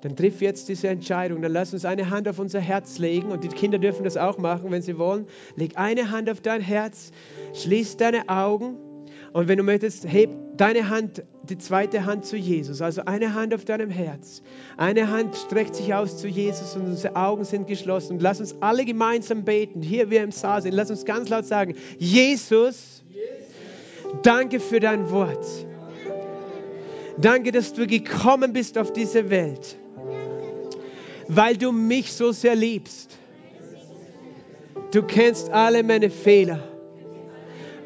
[0.02, 1.42] dann triff jetzt diese Entscheidung.
[1.42, 4.38] Dann lass uns eine Hand auf unser Herz legen und die Kinder dürfen das auch
[4.38, 5.26] machen, wenn sie wollen.
[5.56, 7.12] Leg eine Hand auf dein Herz,
[7.54, 8.78] schließ deine Augen
[9.38, 12.82] und wenn du möchtest, heb deine Hand, die zweite Hand zu Jesus.
[12.82, 14.42] Also eine Hand auf deinem Herz.
[14.78, 18.14] Eine Hand streckt sich aus zu Jesus und unsere Augen sind geschlossen.
[18.14, 19.84] Und lass uns alle gemeinsam beten.
[19.84, 20.74] Hier wir im Saal sind.
[20.74, 23.04] Lass uns ganz laut sagen, Jesus,
[24.24, 25.46] danke für dein Wort.
[27.20, 29.78] Danke, dass du gekommen bist auf diese Welt,
[31.28, 33.20] weil du mich so sehr liebst.
[34.90, 36.67] Du kennst alle meine Fehler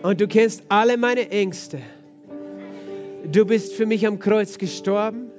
[0.03, 1.79] und du kennst alle meine Ängste.
[3.31, 5.29] Du bist für mich am Kreuz gestorben.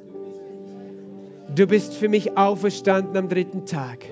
[1.55, 4.05] Du bist für mich auferstanden am dritten Tag.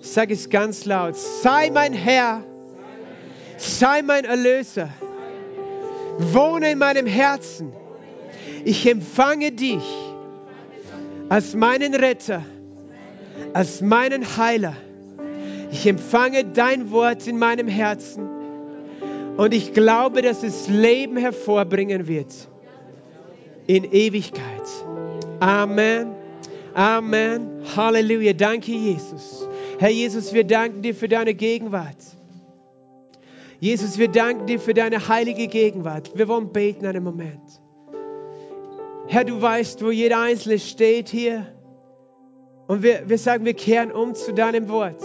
[0.00, 1.16] Sag es ganz laut.
[1.16, 2.44] Sei mein Herr.
[3.56, 4.90] sei mein Erlöser.
[6.18, 7.72] Wohne in meinem Herzen.
[8.64, 9.82] Ich empfange dich
[11.28, 12.44] als meinen Retter,
[13.52, 14.76] als meinen Heiler.
[15.72, 18.33] Ich empfange dein Wort in meinem Herzen
[19.36, 22.32] und ich glaube, dass es Leben hervorbringen wird
[23.66, 24.62] in Ewigkeit.
[25.40, 26.14] Amen.
[26.74, 27.62] Amen.
[27.76, 28.32] Halleluja.
[28.32, 29.48] Danke, Jesus.
[29.78, 31.96] Herr Jesus, wir danken dir für deine Gegenwart.
[33.60, 36.10] Jesus, wir danken dir für deine heilige Gegenwart.
[36.14, 37.60] Wir wollen beten einen Moment.
[39.06, 41.46] Herr, du weißt, wo jeder Einzelne steht hier.
[42.66, 45.02] Und wir, wir sagen, wir kehren um zu deinem Wort.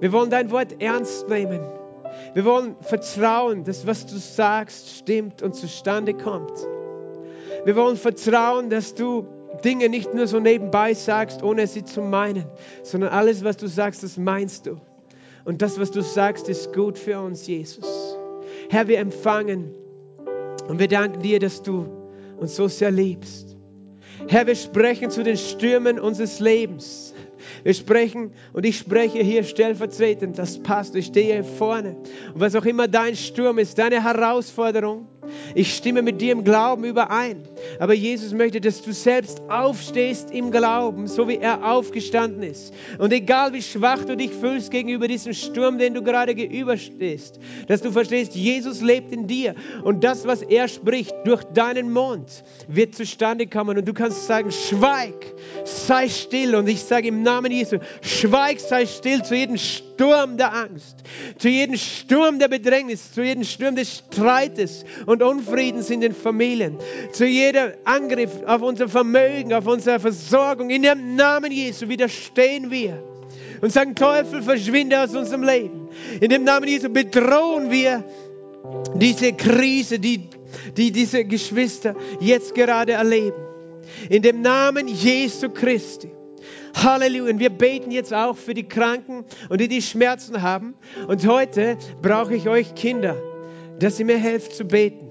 [0.00, 1.60] Wir wollen dein Wort ernst nehmen.
[2.34, 6.52] Wir wollen vertrauen, dass was du sagst, stimmt und zustande kommt.
[7.64, 9.26] Wir wollen vertrauen, dass du
[9.64, 12.44] Dinge nicht nur so nebenbei sagst, ohne sie zu meinen,
[12.82, 14.80] sondern alles, was du sagst, das meinst du.
[15.44, 18.16] Und das, was du sagst, ist gut für uns, Jesus.
[18.70, 19.74] Herr, wir empfangen
[20.68, 21.86] und wir danken dir, dass du
[22.38, 23.56] uns so sehr liebst.
[24.28, 27.11] Herr, wir sprechen zu den Stürmen unseres Lebens.
[27.62, 31.96] Wir sprechen und ich spreche hier stellvertretend, das passt, ich stehe hier vorne.
[32.34, 35.06] Und was auch immer dein Sturm ist, deine Herausforderung,
[35.54, 37.42] ich stimme mit dir im Glauben überein.
[37.78, 42.74] Aber Jesus möchte, dass du selbst aufstehst im Glauben, so wie er aufgestanden ist.
[42.98, 47.82] Und egal wie schwach du dich fühlst gegenüber diesem Sturm, den du gerade gegenüberstehst, dass
[47.82, 49.54] du verstehst, Jesus lebt in dir.
[49.84, 53.78] Und das, was er spricht durch deinen Mund, wird zustande kommen.
[53.78, 56.54] Und du kannst sagen, schweig, sei still.
[56.54, 59.91] Und ich sage im Namen Jesu, schweig, sei still zu jedem Sturm
[60.36, 60.96] der Angst,
[61.38, 66.78] zu jedem Sturm der Bedrängnis, zu jedem Sturm des Streites und Unfriedens in den Familien,
[67.12, 70.70] zu jedem Angriff auf unser Vermögen, auf unsere Versorgung.
[70.70, 73.02] In dem Namen Jesu widerstehen wir
[73.60, 75.88] und sagen, Teufel, verschwinde aus unserem Leben.
[76.20, 78.04] In dem Namen Jesu bedrohen wir
[78.94, 80.28] diese Krise, die,
[80.76, 83.40] die diese Geschwister jetzt gerade erleben.
[84.08, 86.10] In dem Namen Jesu Christi.
[86.74, 87.38] Halleluja.
[87.38, 90.74] Wir beten jetzt auch für die Kranken und die, die Schmerzen haben.
[91.08, 93.16] Und heute brauche ich euch Kinder,
[93.78, 95.10] dass ihr mir helft zu beten.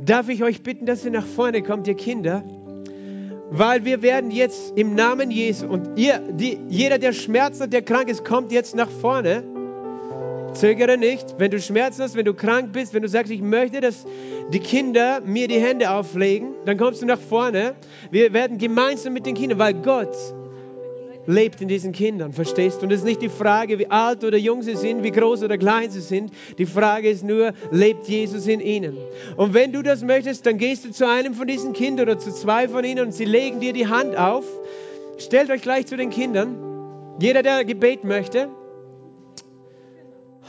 [0.00, 2.44] Darf ich euch bitten, dass ihr nach vorne kommt, ihr Kinder?
[3.50, 7.82] Weil wir werden jetzt im Namen Jesu und ihr, die, jeder, der Schmerzen hat, der
[7.82, 9.44] krank ist, kommt jetzt nach vorne.
[10.54, 11.34] Zögere nicht.
[11.38, 14.04] Wenn du Schmerzen hast, wenn du krank bist, wenn du sagst, ich möchte, dass
[14.52, 17.74] die Kinder mir die Hände auflegen, dann kommst du nach vorne.
[18.10, 20.14] Wir werden gemeinsam mit den Kindern, weil Gott
[21.26, 22.86] lebt in diesen Kindern, verstehst du?
[22.86, 25.58] Und es ist nicht die Frage, wie alt oder jung sie sind, wie groß oder
[25.58, 26.32] klein sie sind.
[26.58, 28.96] Die Frage ist nur, lebt Jesus in ihnen?
[29.36, 32.32] Und wenn du das möchtest, dann gehst du zu einem von diesen Kindern oder zu
[32.32, 34.44] zwei von ihnen und sie legen dir die Hand auf.
[35.18, 36.56] Stellt euch gleich zu den Kindern.
[37.20, 38.48] Jeder, der Gebet möchte.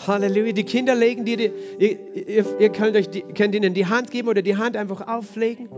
[0.08, 0.54] Halleluja.
[0.54, 4.28] Die Kinder legen dir die, ihr, ihr, könnt, euch die, könnt ihnen die Hand geben
[4.28, 5.70] oder die Hand einfach auflegen.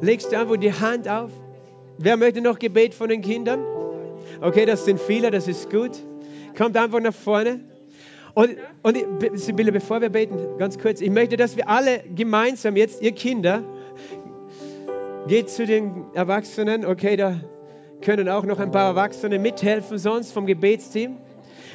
[0.00, 1.30] Legst du einfach die Hand auf.
[1.98, 3.60] Wer möchte noch Gebet von den Kindern?
[4.42, 5.92] Okay, das sind viele, das ist gut.
[6.58, 7.60] Kommt einfach nach vorne.
[8.34, 8.98] Und, und
[9.34, 13.62] Sibylle, bevor wir beten, ganz kurz, ich möchte, dass wir alle gemeinsam jetzt, ihr Kinder,
[15.28, 16.84] geht zu den Erwachsenen.
[16.84, 17.40] Okay, da
[18.00, 21.18] können auch noch ein paar Erwachsene mithelfen, sonst vom Gebetsteam.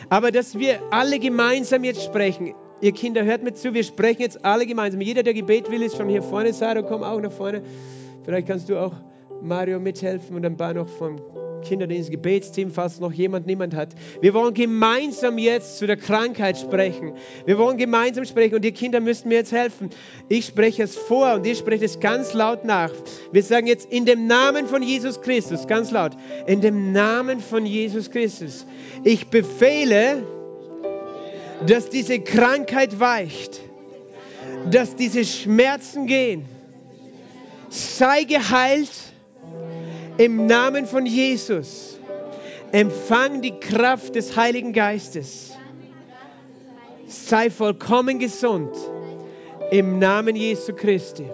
[0.10, 2.54] Aber dass wir alle gemeinsam jetzt sprechen.
[2.82, 5.00] Ihr Kinder, hört mir zu, wir sprechen jetzt alle gemeinsam.
[5.00, 6.52] Jeder, der Gebet will, ist schon hier vorne.
[6.52, 7.62] Sarah, komm auch nach vorne.
[8.26, 8.94] Vielleicht kannst du auch
[9.42, 11.22] Mario mithelfen und ein paar noch vom
[11.62, 13.90] Kinderdienst, Gebetsteam, falls noch jemand niemand hat.
[14.22, 17.14] Wir wollen gemeinsam jetzt zu der Krankheit sprechen.
[17.46, 19.90] Wir wollen gemeinsam sprechen und die Kinder müssen mir jetzt helfen.
[20.30, 22.92] Ich spreche es vor und ihr sprecht es ganz laut nach.
[23.32, 26.12] Wir sagen jetzt in dem Namen von Jesus Christus, ganz laut,
[26.46, 28.66] in dem Namen von Jesus Christus.
[29.04, 30.24] Ich befehle,
[31.66, 33.62] dass diese Krankheit weicht,
[34.70, 36.46] dass diese Schmerzen gehen.
[37.70, 38.92] Sei geheilt
[40.18, 42.00] im Namen von Jesus.
[42.72, 45.54] Empfang die Kraft des Heiligen Geistes.
[47.08, 48.72] Sei vollkommen gesund.
[49.72, 51.26] Im Namen Jesu Christi.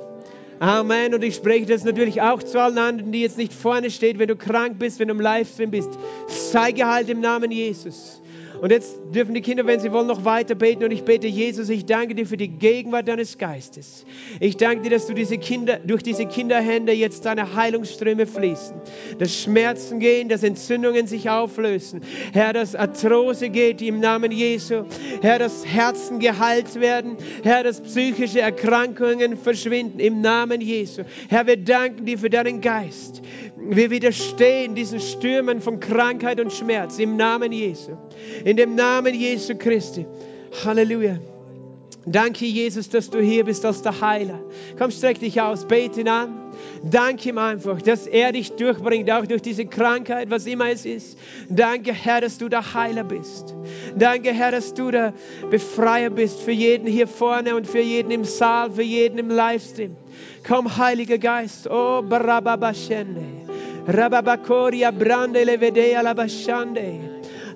[0.59, 1.13] Amen.
[1.13, 4.27] Und ich spreche das natürlich auch zu allen anderen, die jetzt nicht vorne stehen, wenn
[4.27, 5.89] du krank bist, wenn du im Livestream bist.
[6.27, 8.22] Sei geheilt im Namen Jesus.
[8.63, 10.85] Und jetzt dürfen die Kinder, wenn sie wollen, noch weiter beten.
[10.85, 14.05] Und ich bete, Jesus, ich danke dir für die Gegenwart deines Geistes.
[14.39, 18.77] Ich danke dir, dass du diese Kinder, durch diese Kinderhände jetzt deine Heilungsströme fließen.
[19.19, 22.03] Dass Schmerzen gehen, dass Entzündungen sich auflösen.
[22.31, 24.85] Herr, dass Arthrose geht im Namen Jesu.
[25.21, 27.17] Herr, dass Herzen geheilt werden.
[27.43, 31.03] Herr, dass psychische Erkrankungen verschwinden im Namen Jesu.
[31.27, 33.23] Herr, wir danken dir für deinen Geist.
[33.65, 37.91] Wir widerstehen diesen Stürmen von Krankheit und Schmerz im Namen Jesu.
[38.43, 40.05] In dem Namen Jesu Christi.
[40.65, 41.17] Halleluja.
[42.05, 44.39] Danke, Jesus, dass du hier bist als der Heiler.
[44.77, 46.37] Komm, streck dich aus, bete ihn an.
[46.83, 51.17] Danke ihm einfach, dass er dich durchbringt, auch durch diese Krankheit, was immer es ist.
[51.49, 53.55] Danke, Herr, dass du der Heiler bist.
[53.97, 55.13] Danke, Herr, dass du der
[55.49, 59.95] Befreier bist für jeden hier vorne und für jeden im Saal, für jeden im Livestream.
[60.45, 61.69] Komm, Heiliger Geist.
[61.69, 63.23] Oh, Barababashende.
[63.87, 66.99] Rababakoria brande levedea labashande.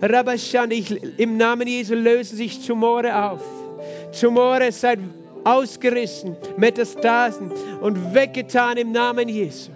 [0.02, 0.76] Rabashande.
[1.18, 3.67] Im Namen Jesu lösen sich Tumore auf.
[4.12, 5.00] Tumore seid
[5.44, 7.52] ausgerissen, Metastasen
[7.82, 9.72] und weggetan im Namen Jesu.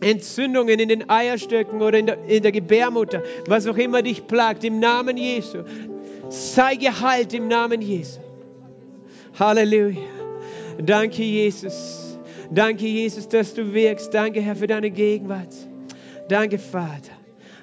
[0.00, 4.64] Entzündungen in den Eierstöcken oder in der, in der Gebärmutter, was auch immer dich plagt,
[4.64, 5.58] im Namen Jesu.
[6.28, 8.20] Sei geheilt im Namen Jesu.
[9.38, 10.02] Halleluja.
[10.78, 12.18] Danke, Jesus.
[12.50, 14.12] Danke, Jesus, dass du wirkst.
[14.12, 15.54] Danke, Herr, für deine Gegenwart.
[16.28, 17.12] Danke, Vater.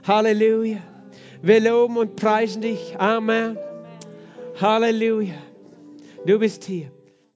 [0.07, 0.77] Halleluja.
[1.41, 2.95] Wir loben und preisen dich.
[2.99, 3.57] Amen.
[4.59, 5.50] Halleluja.
[6.23, 6.91] Du bist hier.